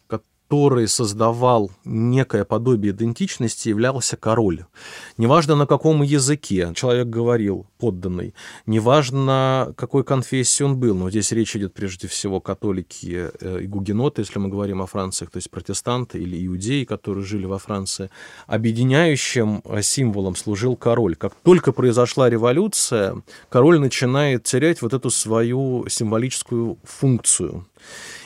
который 0.54 0.86
создавал 0.86 1.72
некое 1.84 2.44
подобие 2.44 2.92
идентичности, 2.92 3.70
являлся 3.70 4.16
король. 4.16 4.64
Неважно, 5.18 5.56
на 5.56 5.66
каком 5.66 6.02
языке 6.02 6.70
человек 6.76 7.08
говорил, 7.08 7.66
подданный, 7.78 8.34
неважно, 8.64 9.74
какой 9.76 10.04
конфессии 10.04 10.62
он 10.62 10.76
был, 10.76 10.94
но 10.94 11.10
здесь 11.10 11.32
речь 11.32 11.56
идет 11.56 11.74
прежде 11.74 12.06
всего 12.06 12.40
католики 12.40 13.30
э, 13.40 13.62
и 13.62 13.66
гугеноты, 13.66 14.22
если 14.22 14.38
мы 14.38 14.48
говорим 14.48 14.80
о 14.80 14.86
Франции, 14.86 15.26
то 15.26 15.38
есть 15.38 15.50
протестанты 15.50 16.22
или 16.22 16.46
иудеи, 16.46 16.84
которые 16.84 17.24
жили 17.24 17.46
во 17.46 17.58
Франции. 17.58 18.10
Объединяющим 18.46 19.60
э, 19.64 19.82
символом 19.82 20.36
служил 20.36 20.76
король. 20.76 21.16
Как 21.16 21.34
только 21.42 21.72
произошла 21.72 22.30
революция, 22.30 23.22
король 23.48 23.80
начинает 23.80 24.44
терять 24.44 24.82
вот 24.82 24.94
эту 24.94 25.10
свою 25.10 25.86
символическую 25.88 26.78
функцию. 26.84 27.66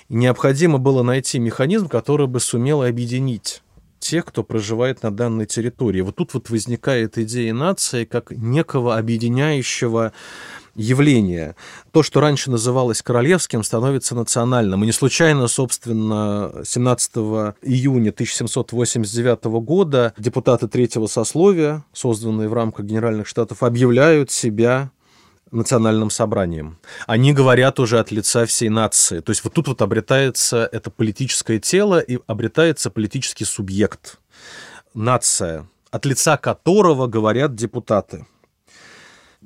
И 0.09 0.15
необходимо 0.15 0.79
было 0.79 1.03
найти 1.03 1.39
механизм, 1.39 1.89
который 1.89 2.27
бы 2.27 2.41
сумел 2.41 2.83
объединить 2.83 3.63
тех, 3.99 4.25
кто 4.25 4.43
проживает 4.43 5.03
на 5.03 5.11
данной 5.11 5.47
территории. 5.47 6.01
Вот 6.01 6.17
тут 6.17 6.35
вот 6.35 6.51
возникает 6.51 7.19
идея 7.19 7.53
нации 7.53 8.05
как 8.05 8.31
некого 8.31 8.97
объединяющего 8.97 10.13
явления. 10.75 11.57
То, 11.91 12.03
что 12.03 12.21
раньше 12.21 12.51
называлось 12.51 13.03
королевским, 13.03 13.65
становится 13.65 14.15
национальным. 14.15 14.83
И 14.85 14.87
не 14.87 14.93
случайно, 14.93 15.49
собственно, 15.49 16.63
17 16.65 17.17
июня 17.63 18.11
1789 18.11 19.45
года 19.61 20.15
депутаты 20.17 20.69
третьего 20.69 21.07
сословия, 21.07 21.85
созданные 21.93 22.49
в 22.49 22.55
рамках 22.55 22.87
Генеральных 22.87 23.27
Штатов, 23.27 23.63
объявляют 23.63 24.31
себя 24.31 24.93
национальным 25.51 26.11
собранием. 26.11 26.79
Они 27.07 27.33
говорят 27.33 27.81
уже 27.81 27.99
от 27.99 28.11
лица 28.11 28.47
всей 28.47 28.69
нации. 28.69 29.21
То 29.21 29.31
есть 29.31 29.45
вот 29.45 29.55
тут 29.55 29.69
вот 29.69 29.83
обретается 29.83 30.69
это 30.71 30.91
политическое 30.91 31.59
тело 31.59 32.01
и 32.01 32.19
обретается 32.27 32.91
политический 32.91 33.45
субъект. 33.45 34.19
Нация, 34.95 35.67
от 35.91 36.05
лица 36.07 36.37
которого 36.37 37.07
говорят 37.07 37.55
депутаты. 37.55 38.27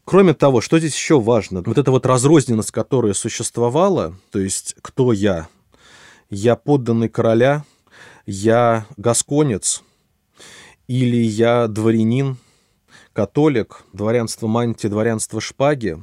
Кроме 0.05 0.35
того, 0.35 0.61
что 0.61 0.79
здесь 0.79 0.95
еще 0.95 1.21
важно, 1.21 1.63
вот 1.65 1.79
эта 1.79 1.91
вот 1.91 2.07
разрозненность, 2.07 2.73
которая 2.73 3.13
существовала, 3.13 4.17
то 4.31 4.41
есть 4.41 4.75
кто 4.83 5.13
я? 5.13 5.49
Я 6.29 6.57
подданный 6.57 7.09
короля, 7.09 7.65
я 8.27 8.87
гасконец, 8.97 9.83
или 10.89 11.17
я 11.17 11.69
дворянин, 11.69 12.37
католик, 13.13 13.85
дворянство 13.93 14.47
мантии, 14.47 14.89
дворянство 14.89 15.41
шпаги, 15.41 16.03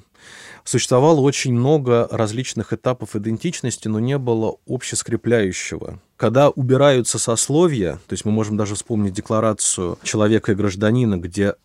существовало 0.64 1.22
очень 1.22 1.54
много 1.54 2.08
различных 2.12 2.74
этапов 2.74 3.16
идентичности, 3.16 3.88
но 3.88 4.00
не 4.00 4.18
было 4.18 4.58
общескрепляющего. 4.68 6.00
Когда 6.18 6.50
убираются 6.50 7.18
сословия, 7.18 7.94
то 8.08 8.14
есть 8.14 8.26
мы 8.26 8.32
можем 8.32 8.58
даже 8.58 8.76
вспомнить 8.76 9.14
декларацию 9.14 9.98
человека 10.04 10.52
и 10.52 10.56
гражданина, 10.56 11.18
где 11.18 11.56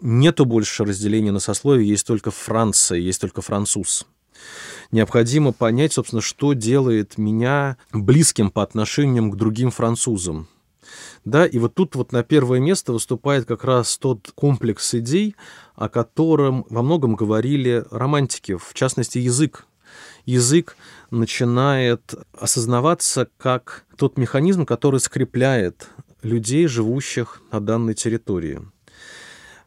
нету 0.00 0.44
больше 0.44 0.84
разделения 0.84 1.32
на 1.32 1.40
сословия, 1.40 1.84
есть 1.84 2.06
только 2.06 2.30
Франция, 2.30 2.98
есть 2.98 3.20
только 3.20 3.42
француз. 3.42 4.06
Необходимо 4.90 5.52
понять, 5.52 5.92
собственно, 5.92 6.22
что 6.22 6.54
делает 6.54 7.18
меня 7.18 7.76
близким 7.92 8.50
по 8.50 8.62
отношению 8.62 9.30
к 9.30 9.36
другим 9.36 9.70
французам. 9.70 10.48
Да, 11.24 11.46
и 11.46 11.58
вот 11.58 11.74
тут 11.74 11.94
вот 11.94 12.12
на 12.12 12.22
первое 12.22 12.60
место 12.60 12.92
выступает 12.92 13.44
как 13.46 13.64
раз 13.64 13.98
тот 13.98 14.30
комплекс 14.34 14.94
идей, 14.94 15.36
о 15.74 15.88
котором 15.88 16.66
во 16.70 16.82
многом 16.82 17.14
говорили 17.14 17.84
романтики, 17.90 18.56
в 18.56 18.74
частности, 18.74 19.18
язык. 19.18 19.66
язык 20.26 20.76
начинает 21.10 22.14
осознаваться 22.38 23.28
как 23.38 23.84
тот 23.96 24.18
механизм, 24.18 24.66
который 24.66 25.00
скрепляет 25.00 25.88
людей, 26.22 26.66
живущих 26.66 27.42
на 27.52 27.60
данной 27.60 27.94
территории. 27.94 28.60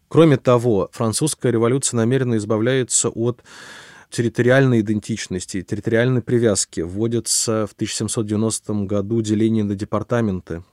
Кроме 0.08 0.38
того, 0.38 0.90
французская 0.92 1.52
революция 1.52 1.98
намеренно 1.98 2.36
избавляется 2.36 3.10
от 3.10 3.42
территориальной 4.10 4.82
идентичности, 4.82 5.62
территориальной 5.62 6.22
привязки. 6.22 6.82
Вводится 6.82 7.66
в 7.66 7.74
1790 7.74 8.74
году 8.86 9.22
деление 9.22 9.64
на 9.64 9.74
департаменты. 9.74 10.64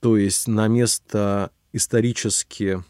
То 0.00 0.16
есть 0.16 0.48
на 0.48 0.66
место 0.68 1.50
исторически 1.72 2.82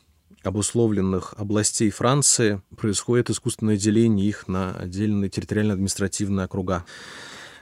обусловленных 0.42 1.34
областей 1.36 1.90
Франции 1.90 2.62
происходит 2.76 3.30
искусственное 3.30 3.76
деление 3.76 4.28
их 4.28 4.48
на 4.48 4.72
отдельные 4.72 5.28
территориально-административные 5.28 6.46
округа 6.46 6.84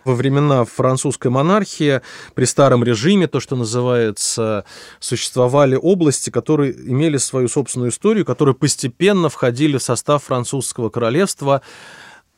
во 0.04 0.14
времена 0.14 0.64
французской 0.64 1.28
монархии 1.28 2.00
при 2.34 2.44
старом 2.44 2.82
режиме, 2.82 3.26
то, 3.26 3.40
что 3.40 3.56
называется, 3.56 4.64
существовали 5.00 5.78
области, 5.80 6.30
которые 6.30 6.72
имели 6.72 7.18
свою 7.18 7.48
собственную 7.48 7.90
историю, 7.90 8.24
которые 8.24 8.54
постепенно 8.54 9.28
входили 9.28 9.76
в 9.76 9.82
состав 9.82 10.24
французского 10.24 10.88
королевства. 10.88 11.62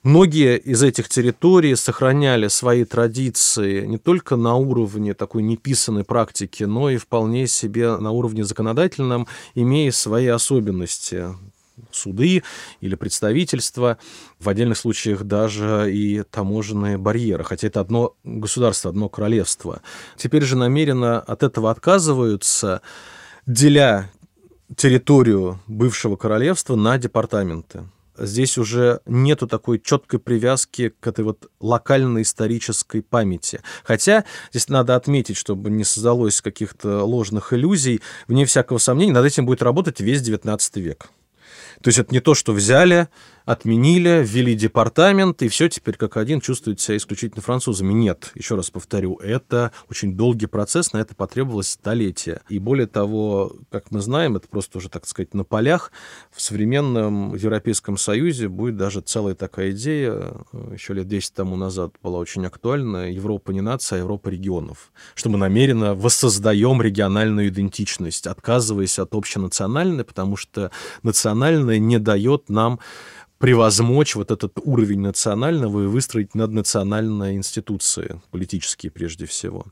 Многие 0.03 0.57
из 0.57 0.83
этих 0.83 1.11
территорий 1.11 1.77
сохраняли 1.77 2.49
свои 2.49 2.87
традиции 2.87 3.85
не 3.85 3.99
только 3.99 4.37
на 4.37 4.55
уровне 4.55 5.13
такой 5.13 5.43
неписанной 5.43 6.05
практики, 6.05 6.65
но 6.65 6.89
и 6.89 6.97
вполне 6.97 7.47
себе 7.47 7.99
на 7.99 8.11
уровне 8.11 8.43
законодательном, 8.43 9.27
имея 9.55 9.93
свои 9.93 10.29
особенности 10.29 11.37
суды 11.91 12.43
или 12.81 12.95
представительства, 12.95 13.99
в 14.39 14.49
отдельных 14.49 14.79
случаях 14.79 15.25
даже 15.25 15.93
и 15.93 16.23
таможенные 16.23 16.97
барьеры, 16.97 17.45
хотя 17.45 17.67
это 17.67 17.81
одно 17.81 18.15
государство, 18.25 18.89
одно 18.89 19.11
королевство. 19.11 19.83
Теперь 20.17 20.45
же 20.45 20.57
намеренно 20.57 21.21
от 21.21 21.43
этого 21.43 21.71
отказываются, 21.71 22.81
деля 23.47 24.11
территорию 24.77 25.61
бывшего 25.67 26.17
королевства 26.17 26.75
на 26.75 26.97
департаменты. 26.97 27.85
Здесь 28.21 28.59
уже 28.59 29.01
нету 29.07 29.47
такой 29.47 29.81
четкой 29.81 30.21
привязки 30.21 30.93
к 31.01 31.07
этой 31.07 31.25
вот 31.25 31.51
локальной 31.61 32.23
исторической 32.23 33.03
памяти. 33.03 33.63
Хотя 33.83 34.25
здесь 34.51 34.69
надо 34.69 34.95
отметить, 34.95 35.37
чтобы 35.37 35.71
не 35.71 35.85
создалось 35.85 36.41
каких-то 36.41 37.05
ложных 37.05 37.53
иллюзий, 37.53 38.03
вне 38.29 38.45
всякого 38.45 38.79
сомнения, 38.79 39.13
над 39.13 39.25
этим 39.25 39.47
будет 39.47 39.63
работать 39.63 40.01
весь 40.01 40.21
XIX 40.21 40.59
век. 40.75 41.09
То 41.83 41.89
есть 41.89 41.99
это 41.99 42.13
не 42.13 42.21
то, 42.21 42.35
что 42.35 42.53
взяли, 42.53 43.09
отменили, 43.45 44.25
ввели 44.27 44.55
департамент, 44.55 45.43
и 45.43 45.49
все 45.49 45.69
теперь 45.69 45.97
как 45.97 46.17
один 46.17 46.41
чувствуют 46.41 46.81
себя 46.81 46.97
исключительно 46.97 47.43
французами. 47.43 47.93
Нет, 47.93 48.33
еще 48.35 48.55
раз 48.55 48.71
повторю, 48.71 49.17
это 49.17 49.73
очень 49.89 50.17
долгий 50.17 50.47
процесс, 50.47 50.93
на 50.93 50.99
это 50.99 51.15
потребовалось 51.15 51.71
столетия. 51.71 52.43
И 52.49 52.59
более 52.59 52.87
того, 52.87 53.57
как 53.71 53.91
мы 53.91 54.01
знаем, 54.01 54.37
это 54.37 54.49
просто 54.49 54.79
уже, 54.79 54.89
так 54.89 55.07
сказать, 55.07 55.35
на 55.35 55.45
полях. 55.45 55.93
В 56.31 56.41
современном 56.41 57.35
Европейском 57.35 57.97
Союзе 57.97 58.49
будет 58.49 58.77
даже 58.77 59.01
целая 59.01 59.35
такая 59.35 59.71
идея, 59.73 60.33
еще 60.73 60.95
лет 60.95 61.09
10 61.09 61.35
тому 61.35 61.57
назад 61.57 61.93
была 62.03 62.19
очень 62.19 62.47
актуальна, 62.47 63.11
Европа 63.11 63.51
не 63.51 63.61
нация, 63.61 63.97
а 63.97 64.01
Европа 64.01 64.29
регионов. 64.29 64.93
Что 65.15 65.31
мы 65.31 65.39
намеренно 65.39 65.95
воссоздаем 65.95 66.81
региональную 66.83 67.49
идентичность, 67.49 68.27
отказываясь 68.27 68.99
от 68.99 69.15
общенациональной, 69.15 70.05
потому 70.05 70.37
что 70.37 70.71
национальное 71.03 71.79
не 71.79 71.99
дает 71.99 72.49
нам 72.49 72.81
превозмочь 73.41 74.17
вот 74.17 74.31
этот 74.31 74.59
уровень 74.63 75.01
национального 75.01 75.85
и 75.85 75.87
выстроить 75.87 76.35
наднациональные 76.35 77.37
институции, 77.37 78.21
политические 78.31 78.93
прежде 78.93 79.25
всего. 79.25 79.65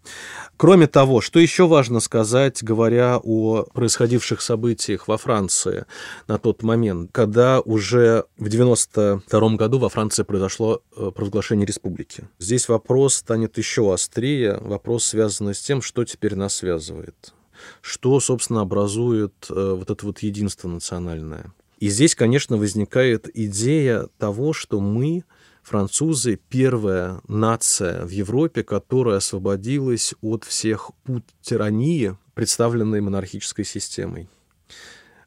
Кроме 0.56 0.86
того, 0.86 1.20
что 1.20 1.38
еще 1.38 1.66
важно 1.66 2.00
сказать, 2.00 2.64
говоря 2.64 3.20
о 3.22 3.64
происходивших 3.74 4.40
событиях 4.40 5.06
во 5.06 5.18
Франции 5.18 5.84
на 6.28 6.38
тот 6.38 6.62
момент, 6.62 7.10
когда 7.12 7.60
уже 7.60 8.24
в 8.38 8.48
92 8.48 9.56
году 9.56 9.78
во 9.78 9.90
Франции 9.90 10.22
произошло 10.22 10.80
э, 10.96 11.10
провозглашение 11.14 11.66
республики. 11.66 12.26
Здесь 12.38 12.70
вопрос 12.70 13.16
станет 13.16 13.58
еще 13.58 13.92
острее, 13.92 14.56
вопрос 14.62 15.04
связанный 15.04 15.54
с 15.54 15.60
тем, 15.60 15.82
что 15.82 16.04
теперь 16.04 16.34
нас 16.34 16.56
связывает 16.56 17.34
что, 17.80 18.20
собственно, 18.20 18.60
образует 18.60 19.46
э, 19.50 19.74
вот 19.76 19.90
это 19.90 20.06
вот 20.06 20.20
единство 20.20 20.68
национальное. 20.68 21.52
И 21.78 21.88
здесь, 21.90 22.16
конечно, 22.16 22.56
возникает 22.56 23.28
идея 23.36 24.08
того, 24.18 24.52
что 24.52 24.80
мы, 24.80 25.24
французы, 25.62 26.40
первая 26.48 27.20
нация 27.28 28.04
в 28.04 28.10
Европе, 28.10 28.64
которая 28.64 29.18
освободилась 29.18 30.14
от 30.20 30.42
всех 30.44 30.90
пут 31.04 31.24
тирании, 31.40 32.16
представленной 32.34 33.00
монархической 33.00 33.64
системой. 33.64 34.28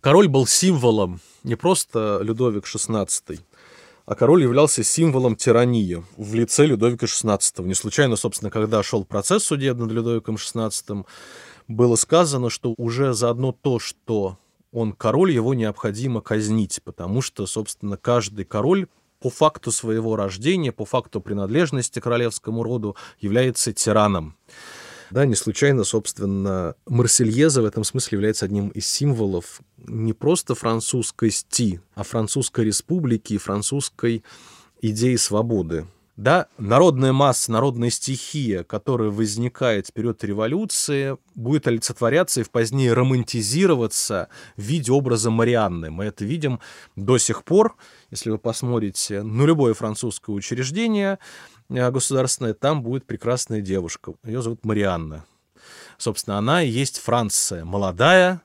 Король 0.01 0.27
был 0.27 0.45
символом 0.45 1.21
не 1.43 1.55
просто 1.55 2.19
Людовик 2.21 2.65
XVI, 2.65 3.39
а 4.05 4.15
король 4.15 4.43
являлся 4.43 4.83
символом 4.83 5.37
тирании 5.37 6.03
в 6.17 6.33
лице 6.33 6.65
Людовика 6.65 7.05
XVI. 7.05 7.63
Не 7.65 7.75
случайно, 7.75 8.17
собственно, 8.17 8.51
когда 8.51 8.83
шел 8.83 9.05
процесс 9.05 9.43
судебный 9.43 9.85
над 9.85 9.93
Людовиком 9.93 10.35
XVI, 10.35 11.05
было 11.69 11.95
сказано, 11.95 12.49
что 12.49 12.73
уже 12.77 13.13
за 13.13 13.29
одно 13.29 13.53
то, 13.53 13.79
что 13.79 14.37
он 14.71 14.93
король, 14.93 15.31
его 15.31 15.53
необходимо 15.53 16.21
казнить, 16.21 16.81
потому 16.83 17.21
что, 17.21 17.45
собственно, 17.45 17.97
каждый 17.97 18.45
король 18.45 18.87
по 19.19 19.29
факту 19.29 19.71
своего 19.71 20.15
рождения, 20.15 20.71
по 20.71 20.85
факту 20.85 21.21
принадлежности 21.21 21.99
к 21.99 22.03
королевскому 22.03 22.63
роду 22.63 22.95
является 23.19 23.71
тираном. 23.73 24.35
Да, 25.11 25.25
не 25.25 25.35
случайно, 25.35 25.83
собственно, 25.83 26.75
Марсельеза 26.87 27.61
в 27.61 27.65
этом 27.65 27.83
смысле 27.83 28.15
является 28.15 28.45
одним 28.45 28.69
из 28.69 28.87
символов 28.87 29.59
не 29.77 30.13
просто 30.13 30.55
французскости, 30.55 31.81
а 31.95 32.03
французской 32.03 32.65
республики 32.65 33.33
и 33.33 33.37
французской 33.37 34.23
идеи 34.81 35.17
свободы. 35.17 35.85
Да, 36.21 36.49
народная 36.59 37.13
масса, 37.13 37.51
народная 37.51 37.89
стихия, 37.89 38.63
которая 38.63 39.09
возникает 39.09 39.87
в 39.87 39.93
период 39.93 40.23
революции, 40.23 41.17
будет 41.33 41.65
олицетворяться 41.65 42.41
и 42.41 42.43
в 42.43 42.51
позднее 42.51 42.93
романтизироваться 42.93 44.27
в 44.55 44.61
виде 44.61 44.91
образа 44.91 45.31
Марианны. 45.31 45.89
Мы 45.89 46.05
это 46.05 46.23
видим 46.23 46.59
до 46.95 47.17
сих 47.17 47.43
пор, 47.43 47.75
если 48.11 48.29
вы 48.29 48.37
посмотрите 48.37 49.23
на 49.23 49.45
любое 49.45 49.73
французское 49.73 50.35
учреждение 50.35 51.17
э, 51.71 51.89
государственное, 51.89 52.53
там 52.53 52.83
будет 52.83 53.07
прекрасная 53.07 53.61
девушка. 53.61 54.13
Ее 54.23 54.43
зовут 54.43 54.63
Марианна. 54.63 55.25
Собственно, 55.97 56.37
она 56.37 56.61
и 56.61 56.69
есть 56.69 56.99
Франция, 56.99 57.65
молодая, 57.65 58.43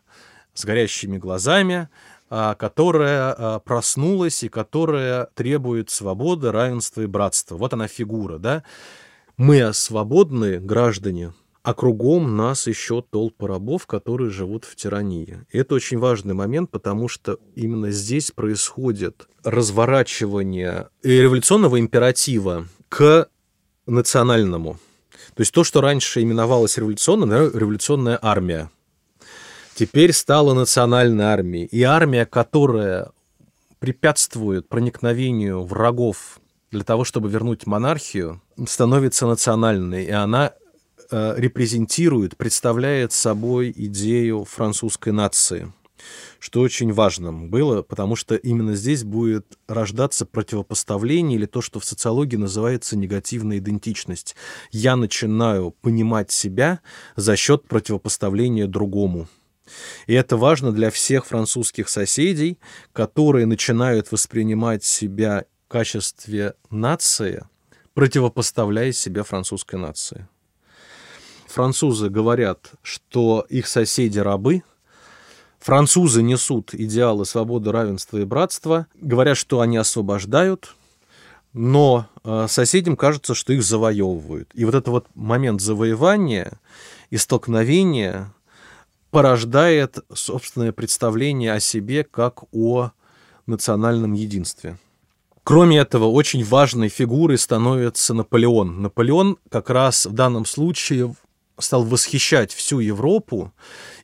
с 0.55 0.65
горящими 0.65 1.19
глазами, 1.19 1.91
которая 2.29 3.33
а, 3.33 3.59
проснулась 3.61 4.43
и 4.43 4.49
которая 4.49 5.29
требует 5.35 5.91
свободы, 5.91 6.51
равенства 6.51 7.03
и 7.03 7.07
братства. 7.07 7.57
Вот 7.57 7.73
она 7.73 7.89
фигура, 7.89 8.39
да? 8.39 8.63
Мы 9.37 9.73
свободные 9.73 10.59
граждане, 10.59 11.35
а 11.63 11.75
кругом 11.75 12.37
нас 12.37 12.67
еще 12.69 13.03
толпа 13.03 13.49
рабов, 13.49 13.87
которые 13.87 14.31
живут 14.31 14.65
в 14.65 14.77
тирании. 14.77 15.45
И 15.51 15.59
это 15.59 15.75
очень 15.75 15.99
важный 15.99 16.33
момент, 16.33 16.71
потому 16.71 17.09
что 17.09 17.39
именно 17.55 17.91
здесь 17.91 18.31
происходит 18.31 19.29
разворачивание 19.43 20.89
революционного 21.03 21.81
императива 21.81 22.67
к 22.89 23.29
национальному. 23.87 24.79
То 25.35 25.41
есть 25.41 25.53
то, 25.53 25.65
что 25.65 25.81
раньше 25.81 26.23
именовалось 26.23 26.79
революционной, 26.79 27.51
революционная 27.51 28.19
армия. 28.23 28.71
Теперь 29.77 30.15
стала 30.15 30.55
национальной 30.55 31.25
армией. 31.25 31.67
И 31.67 31.83
армия, 31.83 32.25
которая 32.25 33.11
препятствует 33.79 34.71
проникновению 34.71 35.65
врагов 35.65 36.41
для 36.71 36.83
того, 36.83 37.05
чтобы 37.05 37.29
вернуть 37.29 37.67
монархию, 37.67 38.41
становится 38.67 39.27
национальной. 39.27 40.07
И 40.07 40.11
она 40.11 40.55
э, 41.11 41.35
репрезентирует, 41.37 42.39
представляет 42.39 43.13
собой 43.13 43.71
идею 43.77 44.45
французской 44.45 45.13
нации 45.13 45.73
что 46.39 46.61
очень 46.61 46.93
важно 46.93 47.33
было, 47.33 47.83
потому 47.83 48.15
что 48.15 48.37
именно 48.37 48.77
здесь 48.77 49.03
будет 49.03 49.59
рождаться 49.67 50.27
противопоставление 50.27 51.39
или 51.39 51.47
то, 51.47 51.61
что 51.61 51.81
в 51.81 51.85
социологии 51.85 52.37
называется 52.37 52.97
негативная 52.97 53.59
идентичность. 53.59 54.37
Я 54.71 54.95
начинаю 54.95 55.73
понимать 55.73 56.31
себя 56.31 56.81
за 57.17 57.35
счет 57.35 57.67
противопоставления 57.67 58.67
другому. 58.67 59.27
И 60.07 60.15
это 60.15 60.37
важно 60.37 60.73
для 60.73 60.91
всех 60.91 61.27
французских 61.27 61.89
соседей, 61.89 62.59
которые 62.93 63.47
начинают 63.47 64.13
воспринимать 64.13 64.85
себя 64.85 65.45
в 65.67 65.73
качестве 65.73 66.55
нации, 66.71 67.45
противопоставляя 67.95 68.93
себя 68.93 69.23
французской 69.23 69.77
нации. 69.77 70.29
Французы 71.49 72.11
говорят, 72.11 72.73
что 72.83 73.47
их 73.49 73.67
соседи 73.67 74.19
рабы, 74.19 74.63
французы 75.59 76.23
несут 76.23 76.75
идеалы 76.75 77.25
свободы, 77.25 77.73
равенства 77.73 78.19
и 78.19 78.25
братства, 78.25 78.87
говорят, 78.95 79.39
что 79.39 79.61
они 79.61 79.79
освобождают, 79.79 80.75
но 81.55 82.07
э, 82.23 82.47
соседям 82.49 82.97
кажется, 82.97 83.35
что 83.35 83.55
их 83.55 83.63
завоевывают. 83.63 84.51
И 84.53 84.67
вот 84.67 84.75
этот 84.75 84.89
вот 84.89 85.07
момент 85.15 85.63
завоевания 85.63 86.61
и 87.09 87.17
столкновения 87.17 88.35
порождает 89.11 89.99
собственное 90.13 90.73
представление 90.73 91.53
о 91.53 91.61
себе 91.61 92.05
как 92.05 92.45
о 92.53 92.91
национальном 93.47 94.13
единстве. 94.13 94.79
Кроме 95.45 95.79
этого, 95.79 96.07
очень 96.07 96.45
важной 96.45 96.89
фигурой 96.89 97.39
становится 97.39 98.15
Наполеон. 98.15 98.83
Наполеон 98.83 99.39
как 99.49 99.71
раз 99.71 100.07
в 100.07 100.13
данном 100.13 100.45
случае 100.45 101.15
стал 101.59 101.85
восхищать 101.85 102.53
всю 102.53 102.81
Европу 102.81 103.53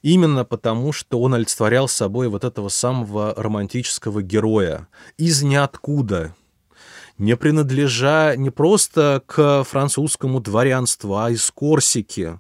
именно 0.03 0.45
потому, 0.45 0.93
что 0.93 1.21
он 1.21 1.35
олицетворял 1.35 1.89
собой 1.89 2.29
вот 2.29 2.45
этого 2.45 2.69
самого 2.69 3.35
романтического 3.37 4.23
героя 4.23 4.89
из 5.19 5.43
ниоткуда, 5.43 6.35
не 7.19 7.37
принадлежа 7.37 8.35
не 8.37 8.51
просто 8.51 9.23
к 9.27 9.65
французскому 9.65 10.41
дворянству, 10.41 11.17
а 11.19 11.31
из 11.31 11.51
Корсики, 11.51 12.39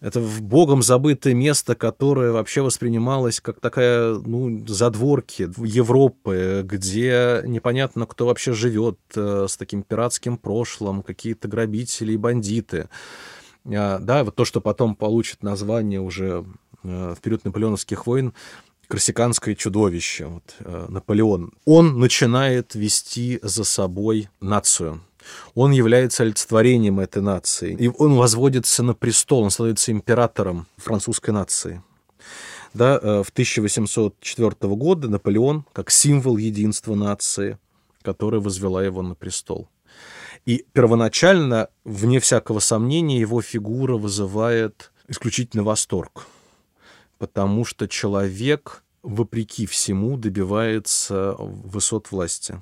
это 0.00 0.20
в 0.20 0.42
богом 0.42 0.82
забытое 0.82 1.34
место, 1.34 1.74
которое 1.74 2.30
вообще 2.30 2.62
воспринималось 2.62 3.40
как 3.40 3.58
такая, 3.60 4.14
ну, 4.14 4.64
задворки 4.66 5.50
Европы, 5.64 6.62
где 6.64 7.42
непонятно, 7.44 8.06
кто 8.06 8.26
вообще 8.26 8.52
живет 8.52 8.98
э, 9.16 9.46
с 9.48 9.56
таким 9.56 9.82
пиратским 9.82 10.36
прошлым, 10.36 11.02
какие-то 11.02 11.48
грабители 11.48 12.12
и 12.12 12.16
бандиты. 12.16 12.88
А, 13.66 13.98
да, 13.98 14.22
вот 14.22 14.36
то, 14.36 14.44
что 14.44 14.60
потом 14.60 14.94
получит 14.94 15.42
название 15.42 16.00
уже 16.00 16.44
э, 16.84 17.14
в 17.16 17.20
период 17.20 17.44
наполеоновских 17.44 18.06
войн, 18.06 18.34
корсиканское 18.86 19.54
чудовище, 19.54 20.26
вот, 20.26 20.54
э, 20.60 20.86
Наполеон, 20.88 21.52
он 21.64 21.98
начинает 21.98 22.74
вести 22.74 23.38
за 23.42 23.64
собой 23.64 24.28
нацию. 24.40 25.00
Он 25.54 25.72
является 25.72 26.22
олицетворением 26.22 27.00
этой 27.00 27.22
нации. 27.22 27.74
И 27.74 27.88
он 27.88 28.16
возводится 28.16 28.82
на 28.82 28.94
престол, 28.94 29.42
он 29.42 29.50
становится 29.50 29.92
императором 29.92 30.66
французской 30.76 31.30
нации. 31.30 31.82
Да, 32.74 32.98
э, 33.02 33.22
в 33.22 33.30
1804 33.30 34.74
года 34.74 35.08
Наполеон, 35.08 35.64
как 35.72 35.90
символ 35.90 36.36
единства 36.36 36.94
нации, 36.94 37.58
которая 38.02 38.40
возвела 38.40 38.84
его 38.84 39.02
на 39.02 39.14
престол. 39.14 39.68
И 40.46 40.64
первоначально, 40.72 41.68
вне 41.84 42.20
всякого 42.20 42.60
сомнения, 42.60 43.20
его 43.20 43.42
фигура 43.42 43.96
вызывает 43.96 44.92
исключительно 45.08 45.62
восторг, 45.62 46.26
потому 47.18 47.64
что 47.64 47.88
человек, 47.88 48.82
вопреки 49.02 49.66
всему, 49.66 50.16
добивается 50.16 51.34
высот 51.38 52.10
власти. 52.10 52.60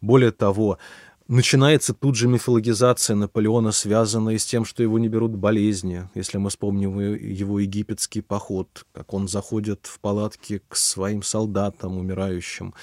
Более 0.00 0.32
того, 0.32 0.78
Начинается 1.26 1.94
тут 1.94 2.16
же 2.16 2.28
мифологизация 2.28 3.16
Наполеона, 3.16 3.72
связанная 3.72 4.36
с 4.36 4.44
тем, 4.44 4.66
что 4.66 4.82
его 4.82 4.98
не 4.98 5.08
берут 5.08 5.34
болезни. 5.34 6.06
Если 6.14 6.36
мы 6.36 6.50
вспомним 6.50 7.00
его 7.00 7.60
египетский 7.60 8.20
поход, 8.20 8.84
как 8.92 9.14
он 9.14 9.26
заходит 9.26 9.86
в 9.86 10.00
палатки 10.00 10.60
к 10.68 10.76
своим 10.76 11.22
солдатам 11.22 11.96
умирающим 11.96 12.74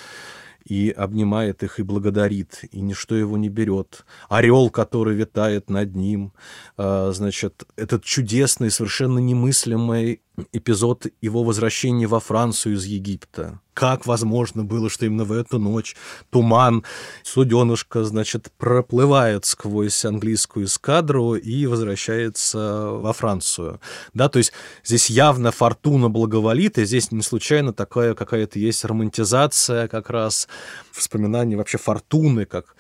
и 0.66 0.90
обнимает 0.90 1.62
их 1.62 1.80
и 1.80 1.84
благодарит, 1.84 2.64
и 2.72 2.82
ничто 2.82 3.16
его 3.16 3.38
не 3.38 3.50
берет. 3.50 4.06
Орел, 4.28 4.72
который 4.72 5.16
витает 5.16 5.70
над 5.70 5.96
ним, 5.96 6.34
а, 6.78 7.12
значит, 7.14 7.64
этот 7.76 8.04
чудесный, 8.04 8.72
совершенно 8.72 9.20
немыслимый 9.20 10.22
эпизод 10.52 11.08
его 11.22 11.44
возвращения 11.44 12.08
во 12.08 12.20
Францию 12.20 12.76
из 12.76 12.86
Египта. 12.86 13.60
Как 13.82 14.06
возможно 14.06 14.64
было, 14.64 14.92
что 14.92 15.08
именно 15.08 15.24
в 15.24 15.32
эту 15.32 15.58
ночь 15.58 15.96
туман, 16.30 16.84
суденышко, 17.24 18.04
значит, 18.04 18.52
проплывает 18.60 19.46
сквозь 19.46 20.06
английскую 20.06 20.68
эскадру 20.68 21.34
и 21.34 21.66
возвращается 21.66 22.90
во 22.92 23.12
Францию. 23.12 23.82
Да, 24.14 24.30
то 24.30 24.38
есть 24.38 24.54
здесь 24.84 25.10
явно 25.10 25.52
фортуна 25.52 26.12
благоволит, 26.12 26.78
и 26.78 26.86
здесь 26.86 27.12
не 27.12 27.24
случайно 27.24 27.74
такая 27.74 28.14
какая-то 28.14 28.60
есть 28.60 28.86
романтизация 28.86 29.88
как 29.88 30.12
раз 30.12 30.48
вспоминание 30.92 31.58
вообще 31.58 31.80
фортуны, 31.80 32.46
как 32.46 32.76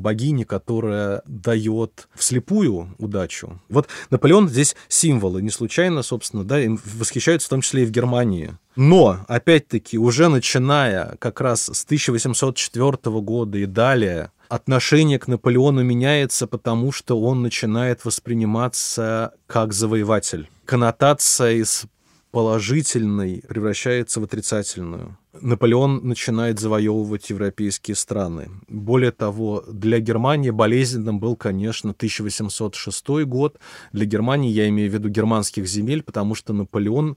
богини, 0.00 0.44
которая 0.44 1.22
дает 1.26 2.08
вслепую 2.14 2.94
удачу. 2.98 3.60
Вот 3.68 3.88
Наполеон 4.10 4.48
здесь 4.48 4.76
символы, 4.88 5.42
не 5.42 5.50
случайно, 5.50 6.02
собственно, 6.02 6.44
да, 6.44 6.60
им 6.60 6.80
восхищаются 6.84 7.46
в 7.46 7.50
том 7.50 7.60
числе 7.60 7.82
и 7.82 7.86
в 7.86 7.90
Германии. 7.90 8.56
Но, 8.76 9.24
опять-таки, 9.26 9.98
уже 9.98 10.28
начиная 10.28 11.16
как 11.16 11.40
раз 11.40 11.70
с 11.72 11.84
1804 11.84 13.20
года 13.20 13.58
и 13.58 13.66
далее, 13.66 14.30
отношение 14.48 15.18
к 15.18 15.28
Наполеону 15.28 15.82
меняется, 15.82 16.46
потому 16.46 16.92
что 16.92 17.20
он 17.20 17.42
начинает 17.42 18.04
восприниматься 18.04 19.32
как 19.46 19.72
завоеватель. 19.72 20.48
Коннотация 20.64 21.52
из 21.52 21.86
положительной 22.30 23.42
превращается 23.48 24.20
в 24.20 24.24
отрицательную. 24.24 25.16
Наполеон 25.40 26.06
начинает 26.06 26.58
завоевывать 26.58 27.30
европейские 27.30 27.94
страны. 27.94 28.50
Более 28.68 29.12
того, 29.12 29.64
для 29.68 29.98
Германии 30.00 30.50
болезненным 30.50 31.20
был, 31.20 31.36
конечно, 31.36 31.90
1806 31.90 33.08
год. 33.24 33.58
Для 33.92 34.06
Германии 34.06 34.50
я 34.50 34.68
имею 34.68 34.90
в 34.90 34.94
виду 34.94 35.08
германских 35.08 35.66
земель, 35.66 36.02
потому 36.02 36.34
что 36.34 36.52
Наполеон 36.52 37.16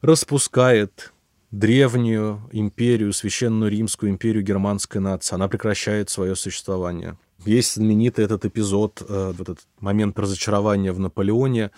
распускает 0.00 1.12
древнюю 1.50 2.42
империю, 2.52 3.12
священную 3.12 3.70
римскую 3.70 4.10
империю 4.10 4.42
германской 4.42 5.00
нации. 5.00 5.34
Она 5.34 5.48
прекращает 5.48 6.10
свое 6.10 6.34
существование. 6.34 7.16
Есть 7.44 7.74
знаменитый 7.74 8.24
этот 8.24 8.44
эпизод, 8.44 9.02
э, 9.08 9.34
этот 9.38 9.60
момент 9.78 10.18
разочарования 10.18 10.92
в 10.92 10.98
Наполеоне, 10.98 11.70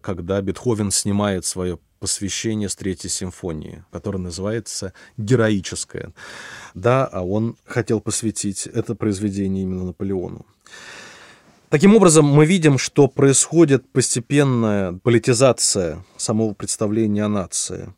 когда 0.00 0.40
Бетховен 0.40 0.90
снимает 0.90 1.44
свое 1.44 1.78
посвящение 2.00 2.68
с 2.68 2.74
Третьей 2.74 3.10
симфонии, 3.10 3.84
которое 3.92 4.18
называется 4.18 4.92
«Героическое». 5.18 6.12
Да, 6.74 7.06
а 7.06 7.22
он 7.22 7.56
хотел 7.64 8.00
посвятить 8.00 8.66
это 8.66 8.94
произведение 8.94 9.62
именно 9.62 9.84
Наполеону. 9.84 10.44
Таким 11.68 11.94
образом, 11.94 12.24
мы 12.24 12.46
видим, 12.46 12.78
что 12.78 13.06
происходит 13.06 13.88
постепенная 13.92 14.92
политизация 15.04 16.04
самого 16.16 16.52
представления 16.52 17.26
о 17.26 17.28
нации. 17.28 17.94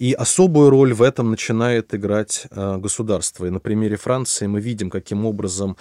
И 0.00 0.12
особую 0.12 0.70
роль 0.70 0.92
в 0.92 1.02
этом 1.02 1.30
начинает 1.30 1.94
играть 1.94 2.48
э, 2.50 2.76
государство. 2.78 3.46
И 3.46 3.50
на 3.50 3.60
примере 3.60 3.96
Франции 3.96 4.46
мы 4.46 4.60
видим, 4.60 4.90
каким 4.90 5.24
образом 5.24 5.76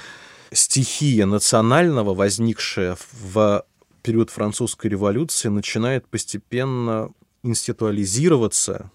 стихия 0.51 1.25
национального, 1.25 2.13
возникшая 2.13 2.95
в 3.23 3.65
период 4.03 4.29
французской 4.29 4.87
революции, 4.87 5.49
начинает 5.49 6.07
постепенно 6.07 7.09
институализироваться 7.45 8.91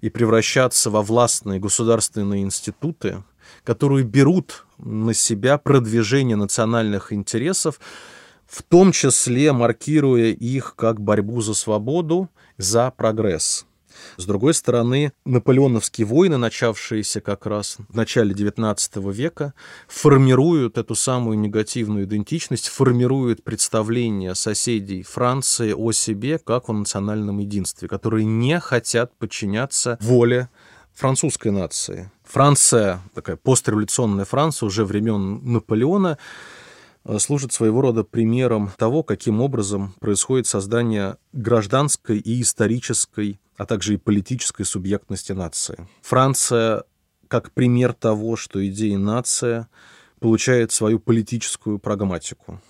и 0.00 0.10
превращаться 0.10 0.90
во 0.90 1.02
властные 1.02 1.60
государственные 1.60 2.42
институты, 2.42 3.22
которые 3.64 4.04
берут 4.04 4.66
на 4.78 5.14
себя 5.14 5.58
продвижение 5.58 6.36
национальных 6.36 7.12
интересов, 7.12 7.80
в 8.46 8.62
том 8.62 8.92
числе 8.92 9.52
маркируя 9.52 10.30
их 10.32 10.74
как 10.76 11.00
борьбу 11.00 11.40
за 11.40 11.54
свободу, 11.54 12.28
за 12.56 12.90
прогресс. 12.90 13.67
С 14.16 14.24
другой 14.24 14.54
стороны, 14.54 15.12
наполеоновские 15.24 16.06
войны, 16.06 16.36
начавшиеся 16.36 17.20
как 17.20 17.46
раз 17.46 17.78
в 17.88 17.94
начале 17.94 18.34
XIX 18.34 19.12
века, 19.12 19.54
формируют 19.86 20.78
эту 20.78 20.94
самую 20.94 21.38
негативную 21.38 22.04
идентичность, 22.04 22.68
формируют 22.68 23.44
представление 23.44 24.34
соседей 24.34 25.02
Франции 25.02 25.72
о 25.72 25.92
себе 25.92 26.38
как 26.38 26.68
о 26.68 26.72
национальном 26.72 27.38
единстве, 27.38 27.88
которые 27.88 28.24
не 28.24 28.58
хотят 28.60 29.16
подчиняться 29.18 29.98
воле 30.00 30.48
французской 30.98 31.52
нации. 31.52 32.10
Франция, 32.24 33.00
такая 33.14 33.36
постреволюционная 33.36 34.24
Франция 34.24 34.66
уже 34.66 34.84
времен 34.84 35.40
Наполеона, 35.52 36.18
э, 37.04 37.18
служит 37.18 37.52
своего 37.52 37.80
рода 37.80 38.02
примером 38.04 38.70
того, 38.76 39.02
каким 39.02 39.40
образом 39.40 39.94
происходит 40.00 40.46
создание 40.46 41.16
гражданской 41.32 42.18
и 42.18 42.42
исторической 42.42 43.40
а 43.58 43.66
также 43.66 43.94
и 43.94 43.98
политической 43.98 44.64
субъектности 44.64 45.32
нации. 45.32 45.86
Франция 46.00 46.84
как 47.26 47.52
пример 47.52 47.92
того, 47.92 48.36
что 48.36 48.66
идея 48.66 48.96
нация 48.96 49.68
получает 50.20 50.72
свою 50.72 50.98
политическую 50.98 51.78
прагматику. 51.78 52.60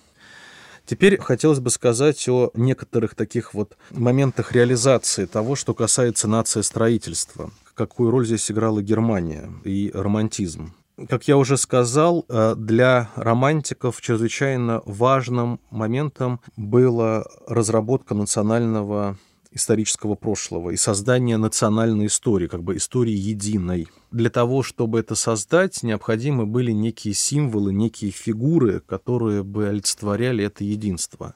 Теперь 0.85 1.19
хотелось 1.19 1.59
бы 1.59 1.69
сказать 1.69 2.27
о 2.27 2.49
некоторых 2.55 3.13
таких 3.15 3.53
вот 3.53 3.77
моментах 3.91 4.51
реализации 4.51 5.25
того, 5.25 5.55
что 5.55 5.73
касается 5.73 6.27
нации 6.27 6.61
строительства. 6.61 7.51
Какую 7.75 8.09
роль 8.09 8.25
здесь 8.25 8.49
играла 8.51 8.81
Германия 8.81 9.49
и 9.63 9.91
романтизм. 9.93 10.73
Как 11.07 11.27
я 11.27 11.37
уже 11.37 11.55
сказал, 11.57 12.25
э, 12.27 12.55
для 12.57 13.09
романтиков 13.15 14.01
чрезвычайно 14.01 14.81
важным 14.85 15.61
моментом 15.69 16.41
была 16.57 17.23
разработка 17.47 18.15
национального 18.15 19.17
исторического 19.51 20.15
прошлого 20.15 20.69
и 20.71 20.77
создание 20.77 21.37
национальной 21.37 22.05
истории, 22.05 22.47
как 22.47 22.63
бы 22.63 22.77
истории 22.77 23.13
единой. 23.13 23.87
Для 24.11 24.29
того, 24.29 24.63
чтобы 24.63 24.99
это 24.99 25.15
создать, 25.15 25.83
необходимы 25.83 26.45
были 26.45 26.71
некие 26.71 27.13
символы, 27.13 27.73
некие 27.73 28.11
фигуры, 28.11 28.81
которые 28.81 29.43
бы 29.43 29.67
олицетворяли 29.67 30.43
это 30.45 30.63
единство. 30.63 31.35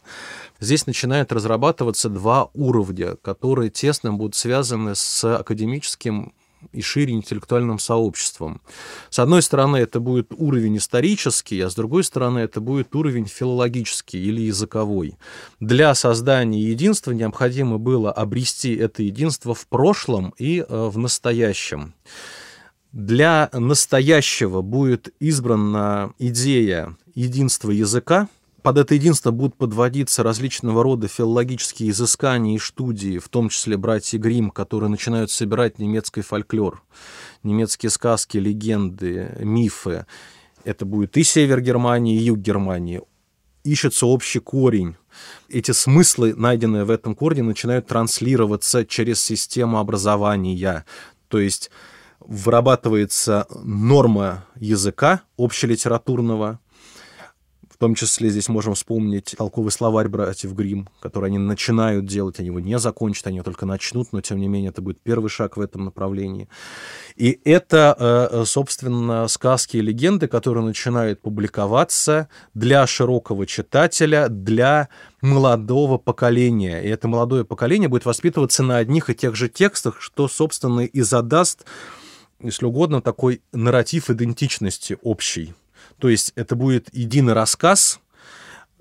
Здесь 0.60 0.86
начинают 0.86 1.32
разрабатываться 1.32 2.10
два 2.10 2.50
уровня, 2.54 3.16
которые 3.18 3.70
тесно 3.70 4.14
будут 4.14 4.36
связаны 4.36 4.96
с 4.96 5.24
академическим 5.38 6.34
и 6.72 6.82
шире 6.82 7.14
интеллектуальным 7.14 7.80
сообществом. 7.80 8.62
С 9.10 9.20
одной 9.20 9.42
стороны, 9.42 9.78
это 9.78 10.00
будет 10.00 10.32
уровень 10.36 10.78
исторический, 10.78 11.60
а 11.62 11.70
с 11.70 11.76
другой 11.76 12.04
стороны, 12.04 12.40
это 12.40 12.62
будет 12.62 12.96
уровень 12.96 13.26
филологический 13.26 14.24
или 14.24 14.42
языковой. 14.42 15.18
Для 15.60 15.94
создания 15.96 16.62
единства 16.62 17.12
необходимо 17.12 17.78
было 17.78 18.12
обрести 18.12 18.76
это 18.76 19.04
единство 19.04 19.54
в 19.54 19.68
прошлом 19.68 20.34
и 20.38 20.60
э, 20.60 20.66
в 20.70 20.98
настоящем. 20.98 21.94
Для 22.92 23.50
настоящего 23.54 24.62
будет 24.62 25.14
избрана 25.20 26.14
идея 26.20 26.96
единства 27.16 27.72
языка, 27.72 28.30
под 28.64 28.78
это 28.78 28.96
единство 28.96 29.32
будут 29.32 29.58
подводиться 29.58 30.24
различного 30.24 30.84
рода 30.84 31.10
филологические 31.10 31.90
изыскания 31.90 32.56
и 32.56 32.60
студии, 32.60 33.20
в 33.20 33.28
том 33.28 33.50
числе 33.50 33.76
братья 33.76 34.18
Грим, 34.18 34.50
которые 34.50 34.90
начинают 34.90 35.30
собирать 35.30 35.80
немецкий 35.80 36.22
фольклор, 36.22 36.82
немецкие 37.44 37.90
сказки, 37.90 38.38
легенды, 38.38 39.36
мифы. 39.40 40.06
Это 40.64 40.86
будет 40.86 41.18
и 41.18 41.24
север 41.24 41.60
Германии, 41.60 42.16
и 42.16 42.24
юг 42.24 42.40
Германии. 42.40 43.02
Ищется 43.66 44.06
общий 44.06 44.40
корень. 44.40 44.96
Эти 45.50 45.72
смыслы, 45.72 46.34
найденные 46.34 46.86
в 46.86 46.90
этом 46.90 47.16
корне, 47.16 47.44
начинают 47.44 47.88
транслироваться 47.88 48.86
через 48.86 49.22
систему 49.22 49.78
образования. 49.78 50.86
То 51.28 51.40
есть 51.40 51.70
вырабатывается 52.20 53.46
норма 53.62 54.46
языка 54.56 55.22
общелитературного, 55.38 56.60
том 57.84 57.96
числе 57.96 58.30
здесь 58.30 58.48
можем 58.48 58.76
вспомнить 58.76 59.36
толковый 59.38 59.70
словарь 59.70 60.08
братьев 60.08 60.54
Грим, 60.54 60.88
который 61.02 61.28
они 61.28 61.38
начинают 61.38 62.06
делать, 62.06 62.40
они 62.40 62.46
его 62.46 62.62
не 62.62 62.80
закончат, 62.80 63.28
они 63.28 63.36
его 63.38 63.44
только 63.44 63.66
начнут, 63.66 64.14
но 64.14 64.22
тем 64.22 64.40
не 64.40 64.48
менее 64.48 64.70
это 64.70 64.82
будет 64.82 65.02
первый 65.02 65.28
шаг 65.28 65.58
в 65.58 65.60
этом 65.60 65.84
направлении. 65.84 66.48
И 67.18 67.42
это, 67.44 68.30
э, 68.32 68.44
собственно, 68.46 69.28
сказки 69.28 69.76
и 69.76 69.82
легенды, 69.82 70.30
которые 70.30 70.64
начинают 70.64 71.20
публиковаться 71.22 72.30
для 72.54 72.88
широкого 72.88 73.46
читателя, 73.46 74.30
для 74.30 74.88
молодого 75.22 75.98
поколения. 75.98 76.80
И 76.84 76.88
это 76.88 77.10
молодое 77.10 77.44
поколение 77.44 77.90
будет 77.90 78.06
воспитываться 78.06 78.64
на 78.64 78.78
одних 78.78 79.10
и 79.10 79.14
тех 79.14 79.36
же 79.36 79.50
текстах, 79.50 80.00
что, 80.00 80.30
собственно, 80.30 80.86
и 80.86 81.02
задаст, 81.02 81.66
если 82.42 82.66
угодно, 82.66 83.02
такой 83.02 83.42
нарратив 83.52 84.10
идентичности 84.10 84.98
общий 85.04 85.54
то 86.04 86.10
есть 86.10 86.34
это 86.36 86.58
будет 86.58 86.90
единый 86.92 87.32
рассказ, 87.32 88.02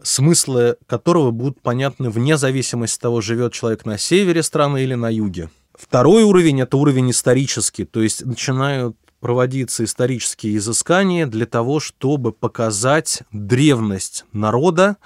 смыслы 0.03 0.77
которого 0.89 1.31
будут 1.31 1.61
понятны 1.61 2.11
вне 2.11 2.37
зависимости 2.37 2.97
от 2.97 3.03
того, 3.03 3.21
живет 3.21 3.53
человек 3.53 3.87
на 3.87 3.97
севере 3.97 4.43
страны 4.43 4.83
или 4.83 4.95
на 4.95 5.09
юге. 5.09 5.49
Второй 5.73 6.25
уровень– 6.25 6.61
это 6.63 6.77
уровень 6.77 7.13
исторический, 7.13 7.85
то 7.85 8.03
есть 8.03 8.27
начинают 8.27 8.97
проводиться 9.21 9.85
исторические 9.85 10.57
изыскания 10.57 11.29
для 11.29 11.47
того, 11.47 11.79
чтобы 11.79 12.33
показать 12.33 13.23
древность 13.31 14.25
народа, 14.33 14.97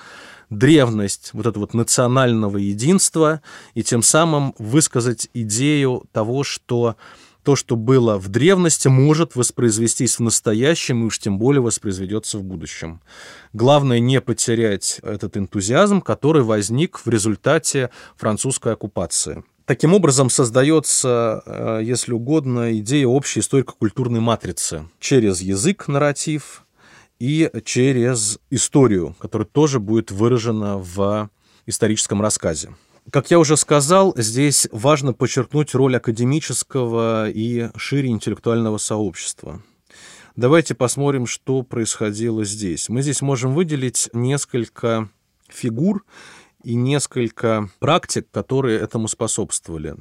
древность 0.48 1.34
вот 1.34 1.44
этого 1.44 1.64
вот 1.64 1.74
национального 1.74 2.56
единства 2.56 3.42
и 3.74 3.82
тем 3.82 4.00
самым 4.00 4.54
высказать 4.56 5.28
идею 5.34 6.04
того, 6.12 6.44
что 6.44 6.96
то, 7.46 7.54
что 7.54 7.76
было 7.76 8.18
в 8.18 8.26
древности, 8.26 8.88
может 8.88 9.36
воспроизвестись 9.36 10.18
в 10.18 10.20
настоящем 10.20 11.04
и 11.04 11.06
уж 11.06 11.20
тем 11.20 11.38
более 11.38 11.62
воспроизведется 11.62 12.38
в 12.38 12.42
будущем. 12.42 13.00
Главное 13.52 14.00
не 14.00 14.20
потерять 14.20 14.98
этот 15.04 15.36
энтузиазм, 15.36 16.00
который 16.00 16.42
возник 16.42 16.98
в 16.98 17.08
результате 17.08 17.90
французской 18.16 18.72
оккупации. 18.72 19.44
Таким 19.64 19.94
образом 19.94 20.28
создается, 20.28 21.44
э, 21.46 21.80
если 21.84 22.14
угодно, 22.14 22.76
идея 22.80 23.06
общей 23.06 23.38
историко-культурной 23.38 24.18
матрицы 24.18 24.88
через 24.98 25.40
язык, 25.40 25.86
нарратив 25.86 26.64
и 27.20 27.48
через 27.64 28.40
историю, 28.50 29.14
которая 29.20 29.46
тоже 29.46 29.78
будет 29.78 30.10
выражена 30.10 30.78
в 30.78 31.30
историческом 31.64 32.20
рассказе. 32.20 32.74
Как 33.10 33.30
я 33.30 33.38
уже 33.38 33.56
сказал, 33.56 34.14
здесь 34.16 34.68
важно 34.72 35.12
подчеркнуть 35.12 35.74
роль 35.74 35.96
академического 35.96 37.30
и 37.30 37.70
шире 37.76 38.08
интеллектуального 38.08 38.78
сообщества. 38.78 39.62
Давайте 40.34 40.74
посмотрим, 40.74 41.26
что 41.26 41.62
происходило 41.62 42.44
здесь. 42.44 42.88
Мы 42.88 43.02
здесь 43.02 43.22
можем 43.22 43.54
выделить 43.54 44.10
несколько 44.12 45.08
фигур 45.48 46.04
и 46.64 46.74
несколько 46.74 47.70
практик, 47.78 48.26
которые 48.32 48.80
этому 48.80 49.06
способствовали. 49.06 49.94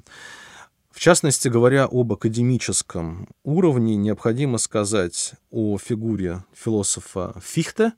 В 0.90 1.00
частности, 1.00 1.48
говоря 1.48 1.86
об 1.86 2.12
академическом 2.12 3.28
уровне, 3.44 3.96
необходимо 3.98 4.58
сказать 4.58 5.34
о 5.52 5.78
фигуре 5.78 6.44
философа 6.54 7.40
Фихте, 7.44 7.94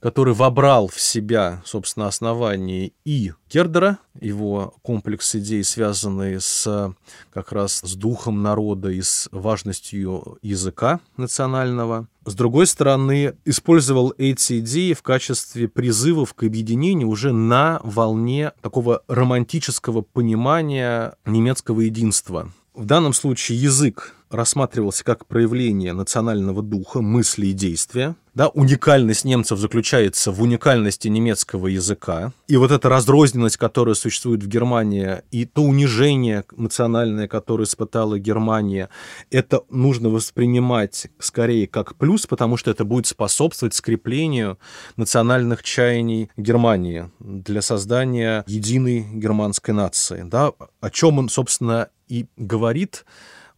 который 0.00 0.34
вобрал 0.34 0.88
в 0.88 1.00
себя, 1.00 1.62
собственно, 1.64 2.06
основание 2.06 2.92
и 3.04 3.32
Гердера, 3.50 3.98
его 4.20 4.74
комплекс 4.82 5.34
идей, 5.34 5.64
связанные 5.64 6.40
с 6.40 6.94
как 7.32 7.52
раз 7.52 7.80
с 7.80 7.94
духом 7.94 8.42
народа 8.42 8.90
и 8.90 9.02
с 9.02 9.28
важностью 9.32 10.38
языка 10.42 11.00
национального. 11.16 12.06
С 12.24 12.34
другой 12.34 12.66
стороны, 12.66 13.34
использовал 13.44 14.12
эти 14.18 14.60
идеи 14.60 14.92
в 14.92 15.02
качестве 15.02 15.66
призывов 15.66 16.34
к 16.34 16.42
объединению 16.42 17.08
уже 17.08 17.32
на 17.32 17.80
волне 17.82 18.52
такого 18.60 19.02
романтического 19.08 20.02
понимания 20.02 21.16
немецкого 21.24 21.80
единства. 21.80 22.52
В 22.74 22.84
данном 22.84 23.12
случае 23.12 23.60
язык 23.60 24.14
рассматривался 24.30 25.04
как 25.04 25.26
проявление 25.26 25.92
национального 25.92 26.62
духа, 26.62 27.00
мысли 27.00 27.46
и 27.46 27.52
действия. 27.52 28.16
Да, 28.34 28.48
уникальность 28.48 29.24
немцев 29.24 29.58
заключается 29.58 30.30
в 30.30 30.40
уникальности 30.42 31.08
немецкого 31.08 31.66
языка. 31.66 32.32
И 32.46 32.56
вот 32.56 32.70
эта 32.70 32.88
разрозненность, 32.88 33.56
которая 33.56 33.96
существует 33.96 34.44
в 34.44 34.46
Германии, 34.46 35.22
и 35.32 35.44
то 35.44 35.62
унижение 35.62 36.44
национальное, 36.56 37.26
которое 37.26 37.64
испытала 37.64 38.16
Германия, 38.18 38.90
это 39.32 39.62
нужно 39.70 40.08
воспринимать 40.08 41.08
скорее 41.18 41.66
как 41.66 41.96
плюс, 41.96 42.28
потому 42.28 42.56
что 42.56 42.70
это 42.70 42.84
будет 42.84 43.06
способствовать 43.06 43.74
скреплению 43.74 44.58
национальных 44.96 45.64
чаяний 45.64 46.30
Германии 46.36 47.10
для 47.18 47.60
создания 47.60 48.44
единой 48.46 49.04
германской 49.14 49.74
нации. 49.74 50.22
Да, 50.22 50.52
о 50.80 50.90
чем 50.90 51.18
он, 51.18 51.28
собственно, 51.28 51.88
и 52.06 52.26
говорит 52.36 53.04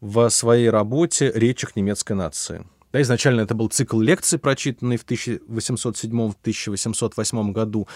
в 0.00 0.30
своей 0.30 0.70
работе 0.70 1.30
«Речах 1.34 1.76
немецкой 1.76 2.14
нации». 2.14 2.64
Да, 2.92 3.00
изначально 3.02 3.42
это 3.42 3.54
был 3.54 3.68
цикл 3.68 4.00
лекций, 4.00 4.36
прочитанный 4.38 4.96
в 4.96 5.04
1807-1808 5.04 7.52
году. 7.52 7.86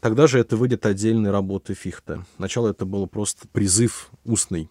Тогда 0.00 0.28
же 0.28 0.38
это 0.38 0.56
выйдет 0.56 0.86
отдельной 0.86 1.32
работы 1.32 1.74
Фихта. 1.74 2.24
Сначала 2.36 2.68
это 2.68 2.84
было 2.84 3.06
просто 3.06 3.48
призыв 3.48 4.10
устный. 4.24 4.70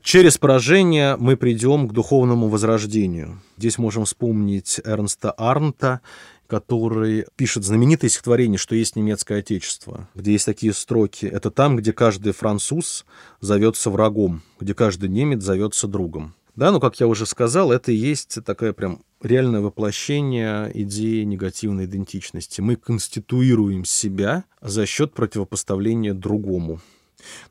Через 0.00 0.38
поражение 0.38 1.16
мы 1.16 1.36
придем 1.36 1.88
к 1.88 1.92
духовному 1.92 2.46
возрождению. 2.48 3.42
Здесь 3.56 3.78
можем 3.78 4.04
вспомнить 4.04 4.80
Эрнста 4.84 5.32
Арнта 5.32 6.02
который 6.48 7.26
пишет 7.36 7.62
знаменитое 7.62 8.10
стихотворение 8.10 8.58
«Что 8.58 8.74
есть 8.74 8.96
немецкое 8.96 9.40
отечество», 9.40 10.08
где 10.14 10.32
есть 10.32 10.46
такие 10.46 10.72
строки. 10.72 11.26
Это 11.26 11.50
там, 11.50 11.76
где 11.76 11.92
каждый 11.92 12.32
француз 12.32 13.04
зовется 13.40 13.90
врагом, 13.90 14.42
где 14.58 14.74
каждый 14.74 15.08
немец 15.08 15.42
зовется 15.42 15.86
другом. 15.86 16.34
Да, 16.56 16.72
ну, 16.72 16.80
как 16.80 16.98
я 16.98 17.06
уже 17.06 17.24
сказал, 17.24 17.70
это 17.70 17.92
и 17.92 17.94
есть 17.94 18.38
такое 18.44 18.72
прям 18.72 19.02
реальное 19.22 19.60
воплощение 19.60 20.70
идеи 20.74 21.22
негативной 21.22 21.84
идентичности. 21.84 22.60
Мы 22.60 22.74
конституируем 22.74 23.84
себя 23.84 24.44
за 24.60 24.86
счет 24.86 25.12
противопоставления 25.12 26.14
другому. 26.14 26.80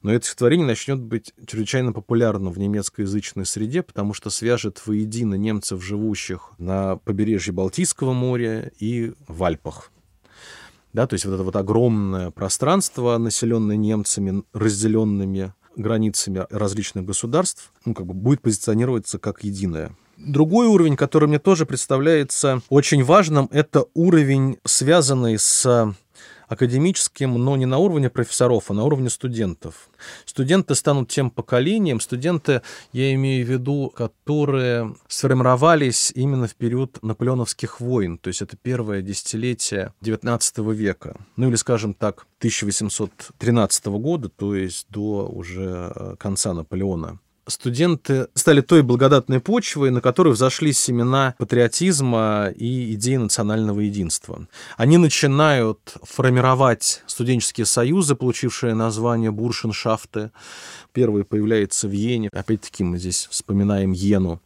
Но 0.02 0.14
это 0.14 0.26
стихотворение 0.26 0.66
начнет 0.66 1.00
быть 1.00 1.34
чрезвычайно 1.46 1.94
популярным 1.94 2.54
в 2.54 2.60
немецкоязычной 2.60 3.46
среде, 3.46 3.84
потому 3.84 4.14
что 4.14 4.30
свяжет 4.30 4.82
воедино 4.86 5.36
немцев, 5.36 5.84
живущих 5.84 6.52
на 6.58 6.98
побережье 6.98 7.54
Балтийского 7.54 8.14
моря 8.14 8.72
и 8.80 9.14
в 9.28 9.44
Альпах. 9.44 9.92
Да, 10.94 11.06
то 11.06 11.14
есть 11.14 11.26
вот 11.26 11.34
это 11.34 11.44
вот 11.44 11.56
огромное 11.56 12.32
пространство, 12.32 13.18
населенное 13.18 13.76
немцами, 13.76 14.44
разделенными 14.54 15.54
границами 15.76 16.46
различных 16.50 17.06
государств, 17.06 17.72
ну, 17.86 17.94
как 17.94 18.06
бы 18.06 18.14
будет 18.14 18.42
позиционироваться 18.42 19.20
как 19.20 19.44
единое. 19.44 19.96
Другой 20.18 20.66
уровень, 20.66 20.96
который 20.96 21.28
мне 21.28 21.38
тоже 21.38 21.68
представляется 21.68 22.62
очень 22.70 23.04
важным, 23.04 23.48
это 23.52 23.86
уровень, 23.94 24.58
связанный 24.66 25.38
с 25.38 25.94
академическим, 26.48 27.34
но 27.34 27.58
не 27.58 27.66
на 27.66 27.78
уровне 27.78 28.10
профессоров, 28.10 28.70
а 28.70 28.74
на 28.74 28.84
уровне 28.84 29.10
студентов. 29.10 29.90
Студенты 30.26 30.76
станут 30.76 31.10
тем 31.10 31.30
поколением, 31.30 32.00
студенты, 32.00 32.62
я 32.94 33.14
имею 33.14 33.46
в 33.46 33.50
виду, 33.50 33.92
которые 33.96 34.96
сформировались 35.08 36.12
именно 36.16 36.48
в 36.48 36.56
период 36.56 37.02
наполеоновских 37.04 37.80
войн, 37.80 38.18
то 38.18 38.30
есть 38.30 38.42
это 38.42 38.58
первое 38.58 39.02
десятилетие 39.02 39.94
XIX 40.02 40.74
века, 40.74 41.18
ну 41.36 41.50
или, 41.50 41.56
скажем 41.56 41.94
так, 41.94 42.26
1813 42.40 43.86
года, 43.88 44.30
то 44.30 44.56
есть 44.56 44.88
до 44.90 45.28
уже 45.28 45.92
э, 45.96 46.16
конца 46.18 46.54
Наполеона 46.54 47.20
студенты 47.48 48.28
стали 48.34 48.62
той 48.62 48.84
благодатной 48.84 49.40
почвой, 49.40 49.92
на 49.92 50.02
которой 50.02 50.34
взошли 50.34 50.74
семена 50.74 51.36
патриотизма 51.38 52.52
и 52.56 52.94
идеи 52.94 53.16
национального 53.16 53.80
единства. 53.80 54.48
Они 54.76 54.98
начинают 54.98 55.80
формировать 56.04 57.04
студенческие 57.08 57.66
союзы, 57.66 58.16
получившие 58.16 58.74
название 58.74 59.32
буршеншафты. 59.32 60.32
Первый 60.92 61.24
появляется 61.24 61.88
в 61.88 61.92
Йене. 61.92 62.30
Опять-таки 62.32 62.84
мы 62.84 62.98
здесь 62.98 63.28
вспоминаем 63.30 63.92
Йену, 63.92 64.42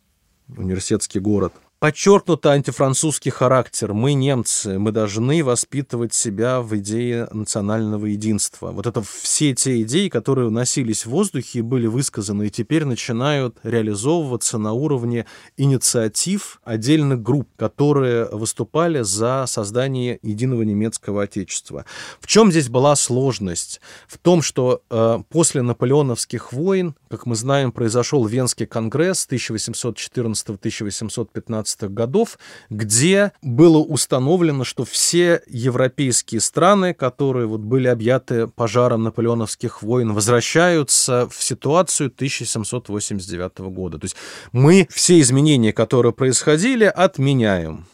университетский 0.47 1.19
город 1.19 1.53
подчеркнуто 1.81 2.51
антифранцузский 2.51 3.31
характер. 3.31 3.93
Мы, 3.95 4.13
немцы, 4.13 4.77
мы 4.77 4.91
должны 4.91 5.43
воспитывать 5.43 6.13
себя 6.13 6.61
в 6.61 6.77
идее 6.77 7.27
национального 7.31 8.05
единства. 8.05 8.69
Вот 8.69 8.85
это 8.85 9.01
все 9.01 9.55
те 9.55 9.81
идеи, 9.81 10.07
которые 10.07 10.51
носились 10.51 11.07
в 11.07 11.09
воздухе 11.09 11.57
и 11.57 11.63
были 11.63 11.87
высказаны, 11.87 12.45
и 12.45 12.51
теперь 12.51 12.85
начинают 12.85 13.57
реализовываться 13.63 14.59
на 14.59 14.73
уровне 14.73 15.25
инициатив 15.57 16.61
отдельных 16.63 17.23
групп, 17.23 17.49
которые 17.57 18.25
выступали 18.25 19.01
за 19.01 19.45
создание 19.47 20.19
единого 20.21 20.61
немецкого 20.61 21.23
отечества. 21.23 21.85
В 22.19 22.27
чем 22.27 22.51
здесь 22.51 22.69
была 22.69 22.95
сложность? 22.95 23.81
В 24.07 24.19
том, 24.19 24.43
что 24.43 24.83
э, 24.91 25.17
после 25.29 25.63
наполеоновских 25.63 26.53
войн, 26.53 26.93
как 27.09 27.25
мы 27.25 27.35
знаем, 27.35 27.71
произошел 27.71 28.23
Венский 28.23 28.67
конгресс 28.67 29.27
1814-1815 29.31 31.70
годов, 31.79 32.37
где 32.69 33.31
было 33.41 33.77
установлено, 33.77 34.63
что 34.63 34.85
все 34.85 35.41
европейские 35.47 36.41
страны, 36.41 36.93
которые 36.93 37.47
вот 37.47 37.61
были 37.61 37.87
объяты 37.87 38.47
пожаром 38.47 39.03
наполеоновских 39.03 39.81
войн, 39.81 40.13
возвращаются 40.13 41.27
в 41.29 41.43
ситуацию 41.43 42.07
1789 42.07 43.59
года. 43.59 43.99
То 43.99 44.05
есть 44.05 44.15
мы 44.51 44.87
все 44.91 45.19
изменения, 45.19 45.73
которые 45.73 46.13
происходили, 46.13 46.85
отменяем. 46.85 47.85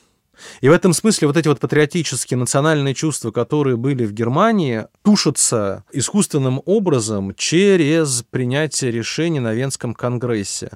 И 0.62 0.70
в 0.70 0.72
этом 0.72 0.94
смысле 0.94 1.28
вот 1.28 1.38
эти 1.38 1.48
вот 1.48 1.60
патриотические 1.60 2.38
национальные 2.38 2.94
чувства, 2.94 3.32
которые 3.32 3.78
были 3.78 4.06
в 4.06 4.14
Германии, 4.14 4.86
тушатся 5.04 5.84
искусственным 5.92 6.62
образом 6.66 7.34
через 7.36 8.24
принятие 8.30 8.92
решений 8.92 9.40
на 9.40 9.54
Венском 9.54 9.94
конгрессе. 9.94 10.72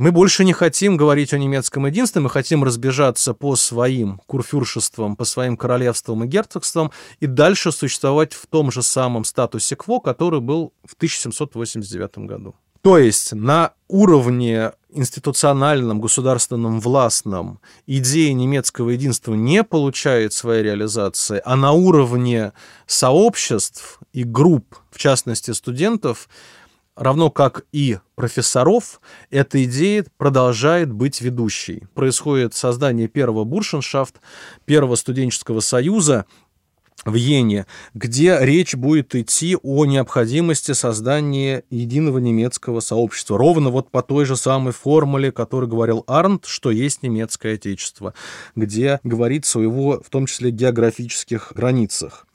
Мы 0.00 0.12
больше 0.12 0.44
не 0.44 0.54
хотим 0.54 0.96
говорить 0.96 1.34
о 1.34 1.38
немецком 1.38 1.84
единстве, 1.84 2.22
мы 2.22 2.30
хотим 2.30 2.64
разбежаться 2.64 3.34
по 3.34 3.54
своим 3.54 4.18
курфюршествам, 4.24 5.14
по 5.14 5.26
своим 5.26 5.58
королевствам 5.58 6.24
и 6.24 6.26
герцогствам 6.26 6.90
и 7.18 7.26
дальше 7.26 7.70
существовать 7.70 8.32
в 8.32 8.46
том 8.46 8.72
же 8.72 8.82
самом 8.82 9.24
статусе 9.24 9.76
кво, 9.76 10.00
который 10.00 10.40
был 10.40 10.72
в 10.86 10.94
1789 10.94 12.16
году. 12.26 12.54
То 12.80 12.96
есть 12.96 13.34
на 13.34 13.74
уровне 13.88 14.72
институциональном, 14.88 16.00
государственном, 16.00 16.80
властном 16.80 17.60
идея 17.86 18.32
немецкого 18.32 18.88
единства 18.90 19.34
не 19.34 19.62
получает 19.62 20.32
своей 20.32 20.62
реализации, 20.62 21.42
а 21.44 21.56
на 21.56 21.72
уровне 21.72 22.52
сообществ 22.86 24.00
и 24.14 24.24
групп, 24.24 24.76
в 24.90 24.96
частности 24.96 25.50
студентов, 25.50 26.26
равно 26.96 27.30
как 27.30 27.64
и 27.72 27.98
профессоров, 28.14 29.00
эта 29.30 29.64
идея 29.64 30.04
продолжает 30.16 30.92
быть 30.92 31.20
ведущей. 31.20 31.84
Происходит 31.94 32.54
создание 32.54 33.08
первого 33.08 33.44
буршеншафт, 33.44 34.20
первого 34.64 34.96
студенческого 34.96 35.60
союза, 35.60 36.26
в 37.04 37.14
Йене, 37.14 37.66
где 37.94 38.36
речь 38.40 38.74
будет 38.74 39.14
идти 39.14 39.56
о 39.62 39.86
необходимости 39.86 40.72
создания 40.72 41.64
единого 41.70 42.18
немецкого 42.18 42.80
сообщества. 42.80 43.38
Ровно 43.38 43.70
вот 43.70 43.90
по 43.90 44.02
той 44.02 44.24
же 44.26 44.36
самой 44.36 44.72
формуле, 44.72 45.32
которой 45.32 45.68
говорил 45.68 46.04
Арнт, 46.06 46.44
что 46.46 46.70
есть 46.70 47.02
немецкое 47.02 47.54
отечество, 47.54 48.14
где 48.54 49.00
говорится 49.02 49.58
о 49.58 49.62
его, 49.62 50.02
в 50.04 50.10
том 50.10 50.26
числе, 50.26 50.50
географических 50.50 51.52
границах. 51.54 52.26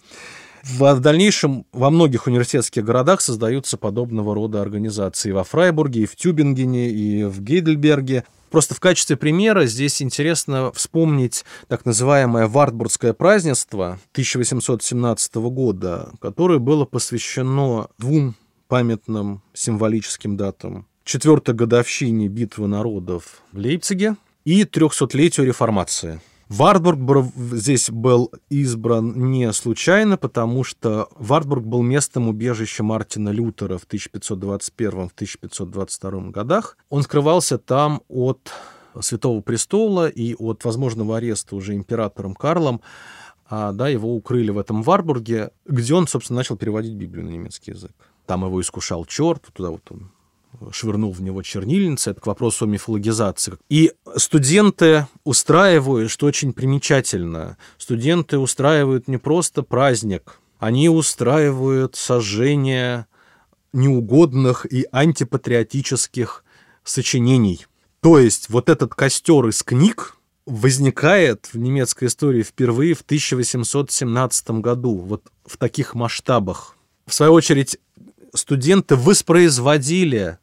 В 0.68 1.00
дальнейшем 1.00 1.68
во 1.74 1.92
многих 1.92 2.26
университетских 2.26 2.84
городах 2.84 3.22
создаются 3.22 3.78
подобного 3.78 4.34
рода 4.34 4.64
организации. 4.64 5.30
Во 5.30 5.44
Фрайбурге, 5.44 6.02
и 6.02 6.06
в 6.08 6.16
Тюбингене, 6.16 6.90
и 6.90 7.24
в 7.24 7.40
Гейдельберге. 7.42 8.24
Просто 8.50 8.74
в 8.74 8.80
качестве 8.80 9.16
примера 9.16 9.68
здесь 9.68 10.02
интересно 10.02 10.72
вспомнить 10.72 11.46
так 11.68 11.86
называемое 11.86 12.48
Вартбургское 12.48 13.14
празднество 13.14 14.00
1817 14.14 15.36
года, 15.36 16.12
которое 16.20 16.58
было 16.58 16.86
посвящено 16.86 17.90
двум 18.00 18.34
памятным 18.68 19.44
символическим 19.54 20.36
датам. 20.36 20.88
Четвертой 21.04 21.54
годовщине 21.54 22.28
битвы 22.28 22.68
народов 22.68 23.44
в 23.52 23.58
Лейпциге 23.60 24.16
и 24.46 24.64
трехсотлетию 24.64 25.46
реформации– 25.46 26.22
Вартбург 26.50 27.00
здесь 27.54 27.90
был 27.90 28.32
избран 28.50 29.32
не 29.32 29.52
случайно, 29.52 30.18
потому 30.18 30.64
что 30.64 31.10
Вартбург 31.16 31.66
был 31.66 31.82
местом 31.82 32.30
убежища 32.30 32.84
Мартина 32.84 33.30
Лютера 33.30 33.80
в 33.80 33.88
1521-1522 33.88 36.30
годах. 36.30 36.78
Он 36.90 37.02
скрывался 37.02 37.58
там 37.58 38.04
от 38.08 38.52
Святого 39.02 39.42
Престола 39.42 40.08
и 40.08 40.36
от 40.36 40.64
возможного 40.66 41.18
ареста 41.18 41.56
уже 41.56 41.74
императором 41.74 42.36
Карлом. 42.36 42.82
А, 43.48 43.72
да, 43.72 43.90
его 43.90 44.16
укрыли 44.16 44.52
в 44.52 44.60
этом 44.60 44.84
Варбурге, 44.84 45.50
где 45.66 45.96
он, 45.96 46.08
собственно, 46.08 46.38
начал 46.38 46.58
переводить 46.58 46.94
Библию 46.94 47.26
на 47.26 47.30
немецкий 47.30 47.72
язык. 47.72 47.94
Там 48.26 48.46
его 48.46 48.62
искушал 48.62 49.06
черт, 49.06 49.42
туда 49.54 49.72
вот 49.72 49.92
он 49.92 50.12
швырнул 50.72 51.12
в 51.12 51.22
него 51.22 51.42
чернильницы, 51.42 52.12
это 52.12 52.22
к 52.22 52.28
вопросу 52.28 52.66
о 52.66 52.68
мифологизации. 52.68 53.54
И 53.70 53.94
студенты 54.16 55.08
устраивают, 55.24 56.12
что 56.12 56.26
очень 56.26 56.54
примечательно, 56.54 57.58
студенты 57.78 58.38
устраивают 58.38 59.08
не 59.08 59.18
просто 59.18 59.64
праздник, 59.64 60.40
они 60.60 60.90
устраивают 60.90 61.96
сожжение 61.96 63.08
неугодных 63.74 64.66
и 64.72 64.88
антипатриотических 64.92 66.44
сочинений. 66.84 67.66
То 68.02 68.20
есть 68.20 68.50
вот 68.50 68.70
этот 68.70 68.96
костер 68.96 69.48
из 69.48 69.64
книг 69.64 70.16
возникает 70.46 71.50
в 71.52 71.58
немецкой 71.58 72.06
истории 72.06 72.44
впервые 72.44 72.94
в 72.94 73.02
1817 73.02 74.52
году, 74.62 74.96
вот 74.96 75.24
в 75.46 75.58
таких 75.58 75.96
масштабах. 75.96 76.78
В 77.06 77.14
свою 77.14 77.34
очередь, 77.34 77.80
студенты 78.34 78.96
воспроизводили 78.96 80.38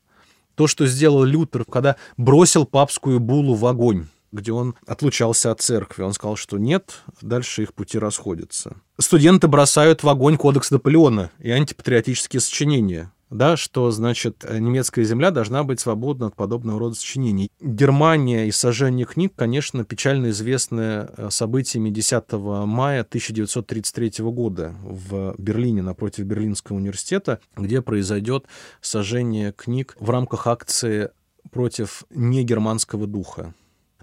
то, 0.55 0.67
что 0.67 0.87
сделал 0.87 1.25
Лютер, 1.25 1.65
когда 1.65 1.97
бросил 2.17 2.67
папскую 2.67 3.21
булу 3.21 3.55
в 3.55 3.67
огонь 3.67 4.07
где 4.33 4.51
он 4.51 4.75
отлучался 4.87 5.51
от 5.51 5.61
церкви. 5.61 6.03
Он 6.03 6.15
сказал, 6.15 6.37
что 6.37 6.57
нет, 6.57 7.03
дальше 7.21 7.63
их 7.63 7.75
пути 7.75 7.99
расходятся. 7.99 8.77
Студенты 8.99 9.47
бросают 9.47 10.03
в 10.03 10.09
огонь 10.09 10.39
кодекс 10.39 10.71
Наполеона 10.71 11.31
и 11.39 11.51
антипатриотические 11.51 12.41
сочинения 12.41 13.13
да, 13.33 13.57
что, 13.57 13.91
значит, 13.91 14.45
немецкая 14.49 15.05
земля 15.05 15.31
должна 15.31 15.65
быть 15.65 15.81
свободна 15.81 16.27
от 16.27 16.37
подобного 16.37 16.79
рода 16.79 16.95
сочинений. 16.95 17.51
Германия 17.61 18.47
и 18.47 18.53
сожжение 18.53 19.07
книг, 19.07 19.33
конечно, 19.35 19.85
печально 19.85 20.31
известное 20.31 21.11
э, 21.17 21.31
событиями 21.31 21.91
10 21.91 22.25
мая 22.33 23.01
1933 23.01 24.25
года 24.25 24.75
в 24.83 25.35
Берлине, 25.39 25.83
напротив 25.83 26.25
Берлинского 26.25 26.77
университета, 26.77 27.41
где 27.57 27.81
произойдет 27.81 28.45
сожжение 28.83 29.53
книг 29.53 29.97
в 29.99 30.11
рамках 30.11 30.47
акции 30.47 31.11
против 31.51 32.05
негерманского 32.11 33.07
духа. 33.07 33.55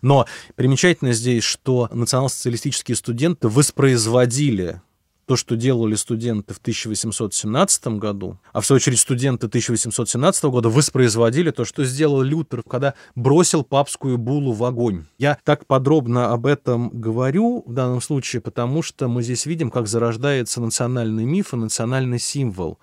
Но 0.01 0.25
примечательно 0.55 1.13
здесь, 1.13 1.43
что 1.43 1.89
национал-социалистические 1.91 2.95
студенты 2.95 3.47
воспроизводили 3.47 4.81
то, 5.29 5.35
что 5.35 5.55
делали 5.55 5.93
студенты 5.93 6.55
в 6.55 6.57
1817 6.57 7.99
году, 7.99 8.39
а 8.51 8.61
в 8.61 8.65
свою 8.65 8.77
очередь 8.77 8.97
студенты 8.97 9.45
1817 9.45 10.45
года 10.45 10.69
воспроизводили 10.69 11.51
то, 11.51 11.65
что 11.65 11.85
сделал 11.85 12.23
Лютер, 12.23 12.63
когда 12.63 12.95
бросил 13.13 13.63
папскую 13.63 14.17
булу 14.17 14.53
в 14.53 14.63
огонь. 14.63 15.05
Я 15.19 15.37
так 15.43 15.67
подробно 15.67 16.33
об 16.33 16.47
этом 16.47 16.89
говорю 16.89 17.63
в 17.67 17.73
данном 17.73 18.01
случае, 18.01 18.41
потому 18.41 18.81
что 18.81 19.07
мы 19.07 19.21
здесь 19.21 19.45
видим, 19.45 19.69
как 19.69 19.85
зарождается 19.85 20.61
национальный 20.61 21.25
миф 21.25 21.53
и 21.53 21.57
национальный 21.57 22.17
символ. 22.17 22.79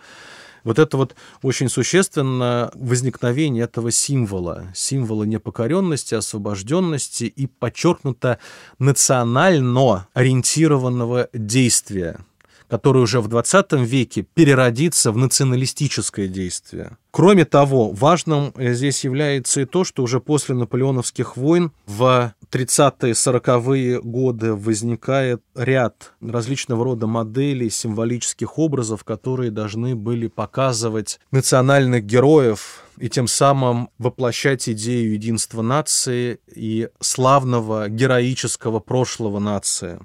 Вот 0.63 0.79
это 0.79 0.97
вот 0.99 1.17
очень 1.43 1.69
существенно 1.69 2.71
возникновение 2.75 3.65
этого 3.65 3.91
символа, 3.91 4.73
символа 4.73 5.25
непокоренности, 5.25 6.15
освобожденности 6.15 7.25
и 7.25 7.49
подчеркнуто 7.49 8.39
национально 8.79 10.07
ориентированного 10.15 11.29
действия 11.33 12.21
которое 12.69 13.01
уже 13.01 13.21
в 13.21 13.29
20 13.29 13.73
веке 13.73 14.23
переродится 14.23 15.13
в 15.13 15.17
националистическое 15.17 16.29
действие. 16.29 16.97
Кроме 17.11 17.45
того, 17.47 17.93
важным 17.93 18.53
э, 18.57 18.75
здесь 18.75 19.05
является 19.05 19.63
и 19.63 19.65
то, 19.65 19.85
что 19.85 20.03
уже 20.03 20.21
после 20.21 20.55
наполеоновских 20.55 21.37
войн 21.37 21.73
в 21.87 22.35
30-е, 22.51 23.13
40-е 23.13 24.01
годы 24.03 24.53
возникает 24.55 25.43
ряд 25.55 26.13
различного 26.21 26.85
рода 26.85 27.07
моделей, 27.07 27.71
символических 27.71 28.59
образов, 28.59 29.05
которые 29.05 29.51
должны 29.51 29.97
были 29.97 30.27
показывать 30.27 31.19
национальных 31.31 32.05
героев, 32.05 32.83
и 32.99 33.09
тем 33.09 33.29
самым 33.29 33.91
воплощать 33.99 34.69
идею 34.69 35.13
единства 35.13 35.63
нации 35.63 36.41
и 36.55 36.89
славного 37.01 37.89
героического 37.89 38.81
прошлого 38.81 39.39
нации. 39.39 39.99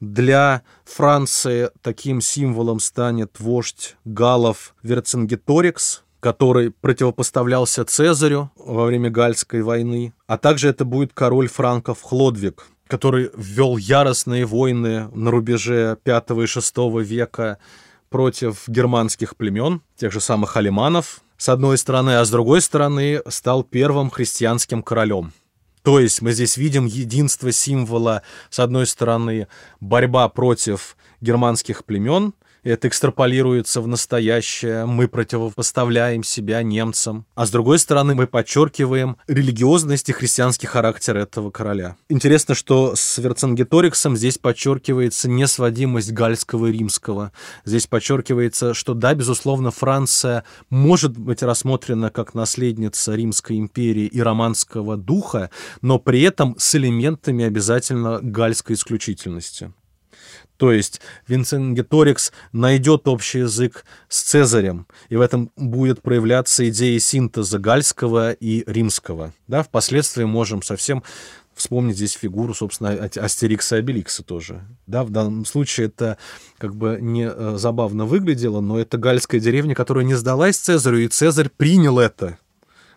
Для 0.00 0.62
Франции 0.84 1.70
таким 1.82 2.20
символом 2.20 2.80
станет 2.80 3.40
вождь 3.40 3.96
галов 4.04 4.74
Верцингеторикс, 4.82 6.02
который 6.20 6.70
противопоставлялся 6.70 7.84
Цезарю 7.84 8.50
во 8.56 8.84
время 8.84 9.10
Гальской 9.10 9.62
войны, 9.62 10.12
а 10.26 10.38
также 10.38 10.68
это 10.68 10.84
будет 10.84 11.12
король 11.14 11.48
франков 11.48 12.02
Хлодвиг, 12.02 12.66
который 12.88 13.30
ввел 13.36 13.76
яростные 13.76 14.44
войны 14.44 15.08
на 15.14 15.30
рубеже 15.30 15.96
V 16.04 16.12
и 16.12 16.46
VI 16.46 17.02
века 17.02 17.58
против 18.08 18.68
германских 18.68 19.36
племен, 19.36 19.82
тех 19.96 20.12
же 20.12 20.20
самых 20.20 20.56
алиманов, 20.56 21.20
с 21.36 21.48
одной 21.48 21.78
стороны, 21.78 22.16
а 22.16 22.24
с 22.24 22.30
другой 22.30 22.60
стороны 22.60 23.20
стал 23.28 23.62
первым 23.62 24.10
христианским 24.10 24.82
королем. 24.82 25.32
То 25.86 26.00
есть 26.00 26.20
мы 26.20 26.32
здесь 26.32 26.56
видим 26.56 26.86
единство 26.86 27.52
символа, 27.52 28.22
с 28.50 28.58
одной 28.58 28.88
стороны, 28.88 29.46
борьба 29.78 30.28
против 30.28 30.96
германских 31.20 31.84
племен– 31.84 32.34
это 32.70 32.88
экстраполируется 32.88 33.80
в 33.80 33.86
настоящее, 33.86 34.86
мы 34.86 35.08
противопоставляем 35.08 36.22
себя 36.22 36.62
немцам. 36.62 37.26
А 37.34 37.46
с 37.46 37.50
другой 37.50 37.78
стороны, 37.78 38.14
мы 38.14 38.26
подчеркиваем 38.26 39.16
религиозность 39.26 40.08
и 40.08 40.12
христианский 40.12 40.66
характер 40.66 41.16
этого 41.16 41.50
короля. 41.50 41.96
Интересно, 42.08 42.54
что 42.54 42.94
с 42.96 43.18
Верцингеториксом 43.18 44.16
здесь 44.16 44.38
подчеркивается 44.38 45.28
несводимость 45.28 46.12
гальского 46.12 46.66
и 46.66 46.72
римского. 46.72 47.32
Здесь 47.64 47.86
подчеркивается, 47.86 48.74
что 48.74 48.94
да, 48.94 49.14
безусловно, 49.14 49.70
Франция 49.70 50.44
может 50.70 51.16
быть 51.16 51.42
рассмотрена 51.42 52.10
как 52.10 52.34
наследница 52.34 53.14
Римской 53.14 53.58
империи 53.58 54.06
и 54.06 54.20
романского 54.20 54.96
духа, 54.96 55.50
но 55.82 55.98
при 55.98 56.22
этом 56.22 56.56
с 56.58 56.74
элементами 56.74 57.44
обязательно 57.44 58.20
гальской 58.20 58.74
исключительности. 58.74 59.72
То 60.56 60.72
есть 60.72 61.00
Винценгеторикс 61.28 62.32
найдет 62.52 63.08
общий 63.08 63.40
язык 63.40 63.84
с 64.08 64.22
Цезарем, 64.22 64.86
и 65.08 65.16
в 65.16 65.20
этом 65.20 65.50
будет 65.56 66.02
проявляться 66.02 66.68
идея 66.68 66.98
синтеза 66.98 67.58
гальского 67.58 68.32
и 68.32 68.64
римского. 68.66 69.32
Да, 69.48 69.62
впоследствии 69.62 70.24
можем 70.24 70.62
совсем 70.62 71.02
вспомнить 71.54 71.96
здесь 71.96 72.12
фигуру, 72.12 72.54
собственно, 72.54 73.10
Астерикса 73.16 73.76
и 73.76 73.78
Обеликса 73.78 74.22
тоже. 74.22 74.62
Да, 74.86 75.04
в 75.04 75.10
данном 75.10 75.44
случае 75.46 75.86
это 75.86 76.18
как 76.58 76.76
бы 76.76 76.98
не 77.00 77.28
э, 77.28 77.54
забавно 77.56 78.04
выглядело, 78.04 78.60
но 78.60 78.78
это 78.78 78.98
гальская 78.98 79.40
деревня, 79.40 79.74
которая 79.74 80.04
не 80.04 80.14
сдалась 80.14 80.58
Цезарю, 80.58 80.98
и 80.98 81.08
Цезарь 81.08 81.48
принял 81.48 81.98
это. 81.98 82.38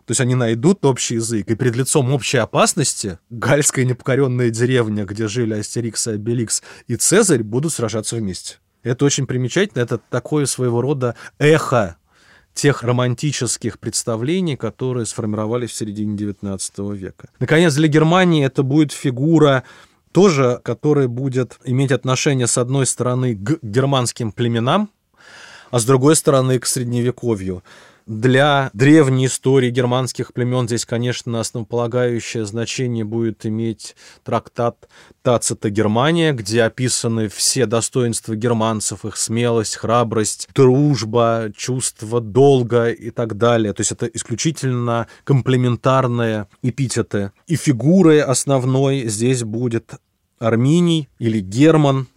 То 0.10 0.14
есть 0.14 0.22
они 0.22 0.34
найдут 0.34 0.84
общий 0.86 1.14
язык, 1.14 1.52
и 1.52 1.54
перед 1.54 1.76
лицом 1.76 2.12
общей 2.12 2.40
опасности 2.40 3.20
гальская 3.30 3.86
непокоренная 3.86 4.50
деревня, 4.50 5.06
где 5.06 5.28
жили 5.28 5.54
Астерикс, 5.54 6.08
Обеликс 6.08 6.64
и 6.88 6.96
Цезарь, 6.96 7.44
будут 7.44 7.74
сражаться 7.74 8.16
вместе. 8.16 8.56
Это 8.82 9.06
очень 9.06 9.28
примечательно, 9.28 9.84
это 9.84 10.00
такое 10.00 10.48
своего 10.48 10.82
рода 10.82 11.14
эхо 11.38 11.98
тех 12.56 12.82
романтических 12.82 13.78
представлений, 13.78 14.56
которые 14.56 15.06
сформировались 15.06 15.70
в 15.70 15.76
середине 15.76 16.18
XIX 16.18 16.96
века. 16.96 17.30
Наконец, 17.40 17.76
для 17.76 17.88
Германии 17.88 18.44
это 18.44 18.64
будет 18.64 18.92
фигура 18.92 19.64
тоже, 20.12 20.60
которая 20.64 21.08
будет 21.08 21.60
иметь 21.66 21.92
отношение, 21.92 22.48
с 22.48 22.58
одной 22.58 22.88
стороны, 22.88 23.36
к 23.36 23.60
германским 23.62 24.32
племенам, 24.32 24.90
а 25.70 25.80
с 25.80 25.86
другой 25.86 26.16
стороны, 26.16 26.58
к 26.58 26.66
средневековью. 26.66 27.64
Для 28.10 28.72
древней 28.74 29.28
истории 29.28 29.70
германских 29.70 30.34
племен 30.34 30.66
здесь, 30.66 30.84
конечно, 30.84 31.40
основополагающее 31.40 32.44
значение 32.44 33.06
будет 33.06 33.46
иметь 33.46 33.96
трактат 34.24 34.90
Тацита 35.22 35.70
Германия, 35.70 36.34
где 36.34 36.64
описаны 36.64 37.28
все 37.28 37.68
достоинства 37.68 38.36
германцев, 38.36 39.06
их 39.06 39.16
смелость, 39.16 39.76
храбрость, 39.76 40.50
дружба, 40.56 41.52
чувство 41.56 42.20
долга 42.20 42.90
и 42.90 43.12
так 43.12 43.38
далее. 43.38 43.74
То 43.74 43.82
есть 43.82 43.92
это 43.92 44.08
исключительно 44.08 45.06
комплементарные 45.24 46.48
эпитеты. 46.64 47.32
И 47.46 47.58
фигурой 47.58 48.24
основной 48.24 49.08
здесь 49.08 49.44
будет 49.44 49.92
Арминий 50.40 51.10
или 51.20 51.42
Герман, 51.42 52.08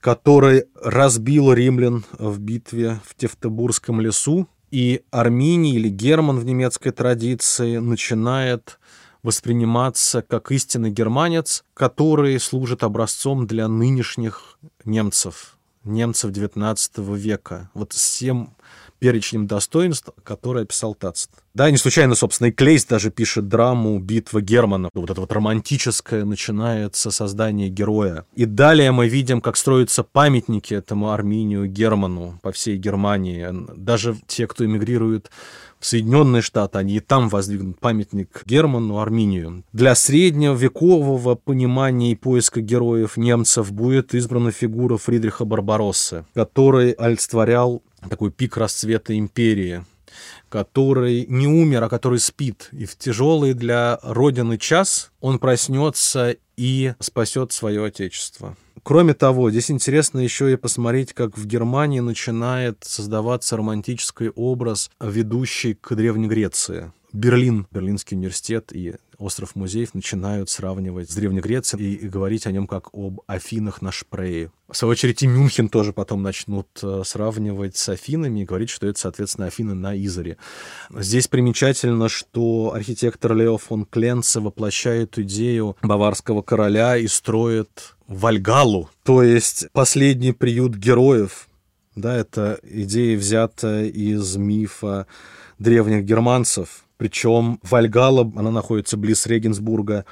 который 0.00 0.64
разбил 0.82 1.52
римлян 1.52 2.02
в 2.18 2.40
битве 2.40 2.98
в 3.04 3.14
Тевтобурском 3.14 4.00
лесу, 4.00 4.48
и 4.74 5.04
Арминий 5.12 5.76
или 5.76 5.88
Герман 5.88 6.40
в 6.40 6.44
немецкой 6.44 6.90
традиции 6.90 7.76
начинает 7.76 8.80
восприниматься 9.22 10.20
как 10.20 10.50
истинный 10.50 10.90
германец, 10.90 11.64
который 11.74 12.40
служит 12.40 12.82
образцом 12.82 13.46
для 13.46 13.68
нынешних 13.68 14.58
немцев, 14.84 15.56
немцев 15.84 16.32
XIX 16.32 17.16
века. 17.16 17.70
Вот 17.72 17.92
всем 17.92 18.56
перечнем 19.04 19.46
достоинств, 19.46 20.08
которые 20.22 20.62
описал 20.62 20.94
Тацит. 20.94 21.28
Да, 21.52 21.70
не 21.70 21.76
случайно, 21.76 22.14
собственно, 22.14 22.48
и 22.48 22.52
Клейс 22.52 22.86
даже 22.86 23.10
пишет 23.10 23.48
драму 23.48 23.98
«Битва 23.98 24.40
Германа». 24.40 24.88
Вот 24.94 25.10
это 25.10 25.20
вот 25.20 25.30
романтическое 25.30 26.24
начинается 26.24 27.10
создание 27.10 27.68
героя. 27.68 28.24
И 28.34 28.46
далее 28.46 28.92
мы 28.92 29.06
видим, 29.06 29.42
как 29.42 29.58
строятся 29.58 30.04
памятники 30.04 30.72
этому 30.72 31.10
Арминию 31.10 31.66
Герману 31.66 32.38
по 32.40 32.50
всей 32.50 32.78
Германии. 32.78 33.46
Даже 33.76 34.16
те, 34.26 34.46
кто 34.46 34.64
эмигрирует 34.64 35.30
в 35.78 35.86
Соединенные 35.86 36.40
Штаты, 36.40 36.78
они 36.78 36.96
и 36.96 37.00
там 37.00 37.28
воздвигнут 37.28 37.78
памятник 37.78 38.42
Герману, 38.46 39.00
Арминию. 39.00 39.64
Для 39.74 39.94
средневекового 39.94 41.34
понимания 41.34 42.12
и 42.12 42.16
поиска 42.16 42.62
героев 42.62 43.18
немцев 43.18 43.70
будет 43.70 44.14
избрана 44.14 44.50
фигура 44.50 44.96
Фридриха 44.96 45.44
Барбароссы, 45.44 46.24
который 46.34 46.92
олицетворял 46.92 47.82
такой 48.08 48.30
пик 48.30 48.56
расцвета 48.56 49.16
империи, 49.18 49.84
который 50.48 51.26
не 51.28 51.46
умер, 51.46 51.84
а 51.84 51.88
который 51.88 52.18
спит. 52.18 52.68
И 52.72 52.84
в 52.84 52.96
тяжелый 52.96 53.54
для 53.54 53.98
Родины 54.02 54.58
час 54.58 55.10
он 55.20 55.38
проснется 55.38 56.36
и 56.56 56.94
спасет 57.00 57.52
свое 57.52 57.84
отечество. 57.84 58.56
Кроме 58.82 59.14
того, 59.14 59.50
здесь 59.50 59.70
интересно 59.70 60.18
еще 60.20 60.52
и 60.52 60.56
посмотреть, 60.56 61.14
как 61.14 61.38
в 61.38 61.46
Германии 61.46 62.00
начинает 62.00 62.78
создаваться 62.82 63.56
романтический 63.56 64.28
образ, 64.28 64.90
ведущий 65.00 65.74
к 65.74 65.94
Древней 65.94 66.28
Греции. 66.28 66.92
Берлин, 67.14 67.66
Берлинский 67.70 68.16
университет 68.16 68.72
и 68.72 68.96
остров 69.18 69.54
музеев 69.54 69.94
начинают 69.94 70.50
сравнивать 70.50 71.10
с 71.10 71.14
Древней 71.14 71.40
Грецией 71.40 71.94
и, 71.94 72.08
говорить 72.08 72.46
о 72.46 72.52
нем 72.52 72.66
как 72.66 72.88
об 72.92 73.20
Афинах 73.26 73.82
на 73.82 73.92
Шпрее. 73.92 74.50
В 74.68 74.76
свою 74.76 74.92
очередь 74.92 75.22
и 75.22 75.26
Мюнхен 75.26 75.68
тоже 75.68 75.92
потом 75.92 76.22
начнут 76.22 76.68
э, 76.82 77.02
сравнивать 77.04 77.76
с 77.76 77.88
Афинами 77.88 78.40
и 78.40 78.44
говорить, 78.44 78.70
что 78.70 78.86
это, 78.86 78.98
соответственно, 78.98 79.46
Афины 79.46 79.74
на 79.74 79.96
Изоре. 79.96 80.36
Здесь 80.90 81.28
примечательно, 81.28 82.08
что 82.08 82.72
архитектор 82.74 83.34
Лео 83.34 83.58
фон 83.58 83.84
Кленце 83.84 84.40
воплощает 84.40 85.18
идею 85.18 85.76
баварского 85.82 86.42
короля 86.42 86.96
и 86.96 87.06
строит 87.06 87.94
Вальгалу, 88.06 88.90
то 89.02 89.22
есть 89.22 89.66
последний 89.72 90.32
приют 90.32 90.74
героев. 90.74 91.48
Да, 91.96 92.16
это 92.16 92.58
идея 92.62 93.16
взята 93.16 93.84
из 93.84 94.36
мифа 94.36 95.06
древних 95.58 96.04
германцев, 96.04 96.83
причем 96.96 97.58
Вальгала, 97.62 98.30
она 98.36 98.50
находится 98.50 98.96
близ 98.96 99.26
Регенсбурга, 99.26 100.04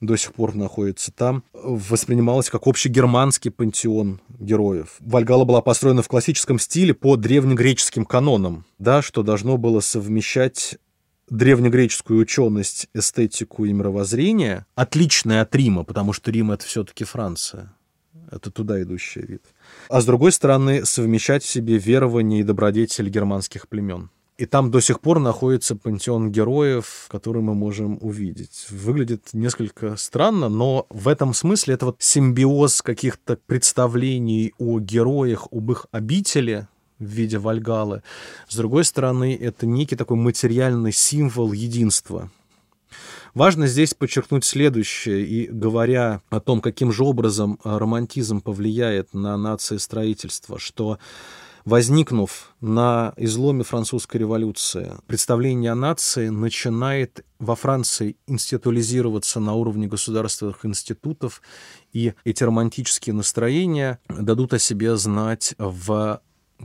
до 0.00 0.16
сих 0.16 0.34
пор 0.34 0.54
находится 0.54 1.12
там, 1.12 1.44
воспринималась 1.52 2.50
как 2.50 2.66
общегерманский 2.66 3.50
пантеон 3.50 4.20
героев. 4.38 4.96
Вальгала 5.00 5.44
была 5.44 5.60
построена 5.62 6.02
в 6.02 6.08
классическом 6.08 6.58
стиле 6.58 6.94
по 6.94 7.16
древнегреческим 7.16 8.04
канонам, 8.04 8.64
да, 8.78 9.02
что 9.02 9.22
должно 9.22 9.56
было 9.56 9.80
совмещать 9.80 10.78
древнегреческую 11.30 12.20
ученость, 12.20 12.88
эстетику 12.94 13.64
и 13.64 13.72
мировоззрение, 13.72 14.66
отличное 14.74 15.40
от 15.42 15.54
Рима, 15.54 15.84
потому 15.84 16.12
что 16.12 16.30
Рим— 16.30 16.50
это 16.52 16.64
все-таки 16.66 17.04
Франция. 17.04 17.74
Это 18.30 18.50
туда 18.50 18.82
идущий 18.82 19.20
вид. 19.20 19.42
А 19.88 20.00
с 20.00 20.06
другой 20.06 20.32
стороны, 20.32 20.84
совмещать 20.84 21.44
в 21.44 21.48
себе 21.48 21.78
верование 21.78 22.40
и 22.40 22.44
добродетель 22.44 23.08
германских 23.08 23.68
племен. 23.68 24.10
И 24.36 24.46
там 24.46 24.72
до 24.72 24.80
сих 24.80 25.00
пор 25.00 25.20
находится 25.20 25.76
пантеон 25.76 26.32
героев, 26.32 27.06
который 27.08 27.40
мы 27.40 27.54
можем 27.54 27.98
увидеть. 28.00 28.66
Выглядит 28.68 29.28
несколько 29.32 29.96
странно, 29.96 30.48
но 30.48 30.86
в 30.90 31.06
этом 31.06 31.34
смысле 31.34 31.74
это 31.74 31.86
вот 31.86 31.96
симбиоз 32.00 32.82
каких-то 32.82 33.38
представлений 33.46 34.52
о 34.58 34.80
героях, 34.80 35.46
об 35.52 35.70
их 35.70 35.86
обители, 35.92 36.66
в 36.98 37.04
виде 37.04 37.38
Вальгалы. 37.38 38.02
С 38.48 38.56
другой 38.56 38.84
стороны, 38.84 39.36
это 39.40 39.66
некий 39.66 39.96
такой 39.96 40.16
материальный 40.16 40.92
символ 40.92 41.52
единства. 41.52 42.30
Важно 43.34 43.66
здесь 43.66 43.94
подчеркнуть 43.94 44.44
следующее, 44.44 45.24
и 45.26 45.46
говоря 45.48 46.22
о 46.30 46.38
том, 46.38 46.60
каким 46.60 46.92
же 46.92 47.02
образом 47.02 47.58
романтизм 47.64 48.40
повлияет 48.40 49.12
на 49.12 49.36
нации 49.36 49.76
строительства, 49.76 50.58
что 50.58 50.98
возникнув 51.64 52.54
на 52.60 53.14
изломе 53.16 53.64
французской 53.64 54.18
революции, 54.18 54.92
представление 55.06 55.72
о 55.72 55.74
нации 55.74 56.28
начинает 56.28 57.24
во 57.38 57.56
Франции 57.56 58.16
институализироваться 58.26 59.40
на 59.40 59.54
уровне 59.54 59.86
государственных 59.86 60.64
институтов, 60.64 61.42
и 61.92 62.14
эти 62.24 62.44
романтические 62.44 63.14
настроения 63.14 63.98
дадут 64.08 64.54
о 64.54 64.58
себе 64.58 64.96
знать 64.96 65.54
в 65.58 66.20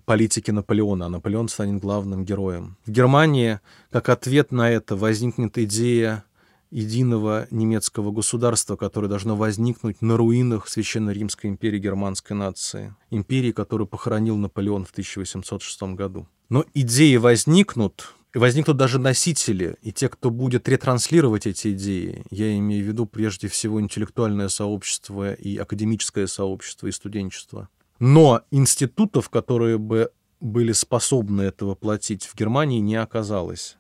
политики 0.06 0.52
Наполеона, 0.52 1.10
Наполеон 1.10 1.50
станет 1.50 1.82
главным 1.82 2.26
героем. 2.26 2.78
В 2.86 2.92
Германии, 2.92 3.60
как 3.92 4.10
ответ 4.10 4.52
на 4.52 4.70
это, 4.70 4.96
возникнет 4.96 5.58
идея 5.58 6.24
единого 6.72 7.48
немецкого 7.52 8.12
государства, 8.12 8.76
которое 8.76 9.08
должно 9.08 9.36
возникнуть 9.36 10.02
на 10.02 10.18
руинах 10.18 10.68
Священной 10.68 11.14
Римской 11.14 11.50
империи 11.50 11.80
германской 11.80 12.36
нации, 12.36 12.96
империи, 13.10 13.52
которую 13.52 13.88
похоронил 13.88 14.38
Наполеон 14.38 14.86
в 14.86 14.92
1806 14.92 15.82
году. 15.96 16.28
Но 16.50 16.66
идеи 16.74 17.16
возникнут, 17.16 18.14
и 18.34 18.38
возникнут 18.38 18.78
даже 18.78 19.00
носители, 19.00 19.78
и 19.82 19.92
те, 19.92 20.10
кто 20.10 20.30
будет 20.30 20.70
ретранслировать 20.70 21.48
эти 21.48 21.74
идеи, 21.74 22.24
я 22.30 22.56
имею 22.58 22.86
в 22.86 22.88
виду 22.88 23.06
прежде 23.06 23.48
всего 23.48 23.82
интеллектуальное 23.82 24.50
сообщество 24.50 25.34
и 25.34 25.58
академическое 25.58 26.28
сообщество 26.28 26.88
и 26.88 26.92
студенчество. 26.92 27.70
Но 28.00 28.42
институтов, 28.52 29.30
которые 29.30 29.78
бы 29.78 30.12
были 30.40 30.72
способны 30.72 31.42
это 31.42 31.66
воплотить 31.66 32.26
в 32.26 32.36
Германии, 32.36 32.80
не 32.80 32.96
оказалось. 32.96 33.78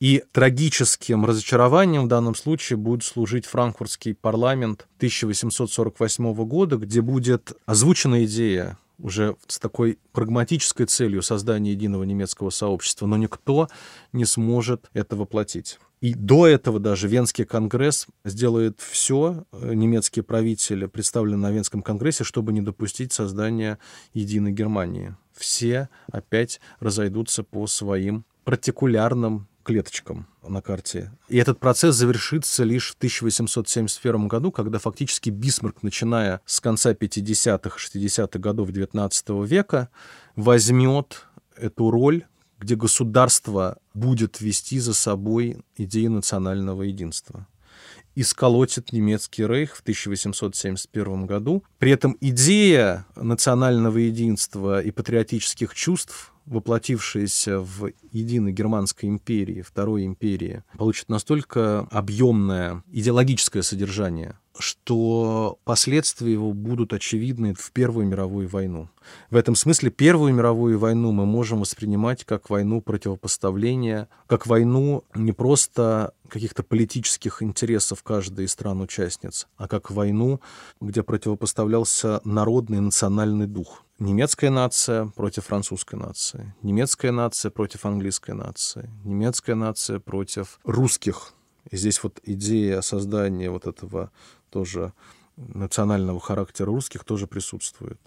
И 0.00 0.24
трагическим 0.32 1.24
разочарованием 1.24 2.04
в 2.04 2.08
данном 2.08 2.34
случае 2.34 2.76
будет 2.76 3.02
служить 3.02 3.46
франкфуртский 3.46 4.14
парламент 4.14 4.86
1848 4.98 6.34
года, 6.44 6.76
где 6.76 7.00
будет 7.00 7.52
озвучена 7.66 8.24
идея 8.24 8.78
уже 8.98 9.36
с 9.46 9.58
такой 9.58 9.98
прагматической 10.12 10.86
целью 10.86 11.22
создания 11.22 11.72
единого 11.72 12.04
немецкого 12.04 12.50
сообщества, 12.50 13.06
но 13.06 13.16
никто 13.16 13.68
не 14.12 14.24
сможет 14.24 14.88
это 14.94 15.16
воплотить. 15.16 15.78
И 16.00 16.14
до 16.14 16.46
этого 16.46 16.78
даже 16.78 17.08
Венский 17.08 17.46
конгресс 17.46 18.06
сделает 18.24 18.80
все, 18.80 19.44
э, 19.52 19.72
немецкие 19.72 20.22
правители, 20.22 20.86
представленные 20.86 21.38
на 21.38 21.50
Венском 21.50 21.82
конгрессе, 21.82 22.22
чтобы 22.22 22.52
не 22.52 22.60
допустить 22.60 23.12
создания 23.12 23.78
единой 24.12 24.52
Германии. 24.52 25.16
Все 25.32 25.88
опять 26.10 26.60
разойдутся 26.80 27.44
по 27.44 27.66
своим 27.66 28.24
партикулярным 28.46 29.48
клеточкам 29.64 30.28
на 30.46 30.62
карте. 30.62 31.12
И 31.28 31.36
этот 31.36 31.58
процесс 31.58 31.96
завершится 31.96 32.62
лишь 32.62 32.92
в 32.92 32.94
1871 32.94 34.28
году, 34.28 34.52
когда 34.52 34.78
фактически 34.78 35.30
Бисмарк, 35.30 35.82
начиная 35.82 36.40
с 36.46 36.60
конца 36.60 36.92
50-х, 36.92 37.76
60-х 37.76 38.38
годов 38.38 38.70
XIX 38.70 39.44
века, 39.44 39.90
возьмет 40.36 41.26
эту 41.56 41.90
роль 41.90 42.24
где 42.58 42.74
государство 42.74 43.78
будет 43.94 44.40
вести 44.40 44.78
за 44.78 44.94
собой 44.94 45.58
идею 45.76 46.12
национального 46.12 46.82
единства 46.82 47.46
и 48.14 48.22
сколотит 48.22 48.92
немецкий 48.92 49.46
рейх 49.46 49.76
в 49.76 49.80
1871 49.80 51.26
году. 51.26 51.62
При 51.78 51.90
этом 51.90 52.16
идея 52.20 53.04
национального 53.14 53.98
единства 53.98 54.80
и 54.80 54.90
патриотических 54.90 55.74
чувств 55.74 56.32
воплотившаяся 56.46 57.60
в 57.60 57.90
единой 58.12 58.52
германской 58.52 59.08
империи, 59.08 59.62
второй 59.62 60.06
империи, 60.06 60.62
получит 60.78 61.08
настолько 61.08 61.80
объемное 61.90 62.82
идеологическое 62.90 63.62
содержание, 63.62 64.38
что 64.58 65.58
последствия 65.64 66.32
его 66.32 66.52
будут 66.52 66.92
очевидны 66.92 67.54
в 67.54 67.72
Первую 67.72 68.06
мировую 68.06 68.48
войну. 68.48 68.88
В 69.30 69.36
этом 69.36 69.54
смысле 69.54 69.90
Первую 69.90 70.34
мировую 70.34 70.78
войну 70.78 71.12
мы 71.12 71.26
можем 71.26 71.60
воспринимать 71.60 72.24
как 72.24 72.50
войну 72.50 72.80
противопоставления, 72.80 74.08
как 74.26 74.46
войну 74.46 75.04
не 75.14 75.32
просто 75.32 76.12
каких-то 76.28 76.62
политических 76.62 77.42
интересов 77.42 78.02
каждой 78.02 78.46
из 78.46 78.52
стран-участниц, 78.52 79.46
а 79.56 79.68
как 79.68 79.90
войну, 79.90 80.40
где 80.80 81.02
противопоставлялся 81.02 82.20
народный 82.24 82.80
национальный 82.80 83.46
дух. 83.46 83.84
Немецкая 83.98 84.50
нация 84.50 85.06
против 85.06 85.46
французской 85.46 85.94
нации, 85.94 86.54
немецкая 86.62 87.12
нация 87.12 87.50
против 87.50 87.86
английской 87.86 88.32
нации, 88.32 88.90
немецкая 89.04 89.54
нация 89.54 90.00
против 90.00 90.60
русских. 90.64 91.32
И 91.70 91.76
здесь 91.76 92.02
вот 92.02 92.20
идея 92.22 92.80
создания 92.82 93.50
вот 93.50 93.66
этого 93.66 94.10
тоже 94.50 94.92
национального 95.36 96.20
характера 96.20 96.66
русских 96.66 97.04
тоже 97.04 97.26
присутствует. 97.26 97.98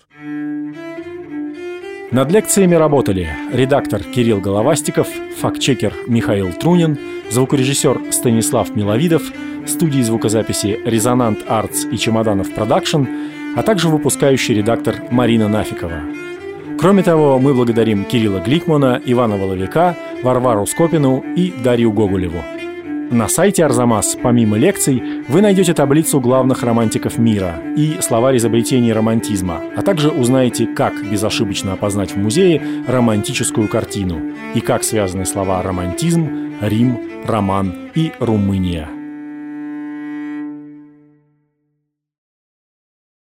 Над 2.12 2.32
лекциями 2.32 2.74
работали 2.74 3.30
редактор 3.54 4.02
Кирилл 4.02 4.42
Головастиков, 4.42 5.08
фактчекер 5.38 5.94
Михаил 6.08 6.52
Трунин, 6.54 6.98
звукорежиссер 7.30 8.12
Станислав 8.12 8.76
Миловидов, 8.76 9.22
студии 9.68 10.02
звукозаписи 10.02 10.80
«Resonant 10.86 11.46
Arts» 11.48 11.86
и 11.86 11.98
«Чемоданов 11.98 12.52
Продакшн», 12.52 13.04
а 13.56 13.62
также 13.62 13.90
выпускающий 13.90 14.56
редактор 14.56 14.96
Марина 15.12 15.48
Нафикова. 15.48 16.02
Кроме 16.80 17.04
того, 17.04 17.38
мы 17.38 17.54
благодарим 17.54 18.06
Кирилла 18.06 18.40
Гликмана, 18.40 19.00
Ивана 19.06 19.38
Воловика, 19.38 19.96
Варвару 20.24 20.66
Скопину 20.66 21.24
и 21.36 21.52
Дарью 21.52 21.92
Гоголеву. 21.92 22.42
На 23.12 23.28
сайте 23.28 23.66
Арзамас, 23.66 24.18
помимо 24.22 24.56
лекций, 24.56 25.02
вы 25.28 25.42
найдете 25.42 25.74
таблицу 25.74 26.20
главных 26.20 26.62
романтиков 26.62 27.18
мира 27.18 27.60
и 27.76 27.98
словарь 28.02 28.38
изобретений 28.38 28.94
романтизма, 28.94 29.62
а 29.76 29.82
также 29.82 30.10
узнаете, 30.10 30.68
как 30.68 30.94
безошибочно 31.10 31.74
опознать 31.74 32.12
в 32.12 32.18
музее 32.18 32.62
романтическую 32.88 33.68
картину 33.68 34.36
и 34.54 34.62
как 34.62 34.84
связаны 34.84 35.26
слова 35.26 35.64
«романтизм», 35.64 36.54
«Рим», 36.62 37.00
«роман» 37.26 37.74
и 37.96 38.12
«Румыния». 38.20 38.99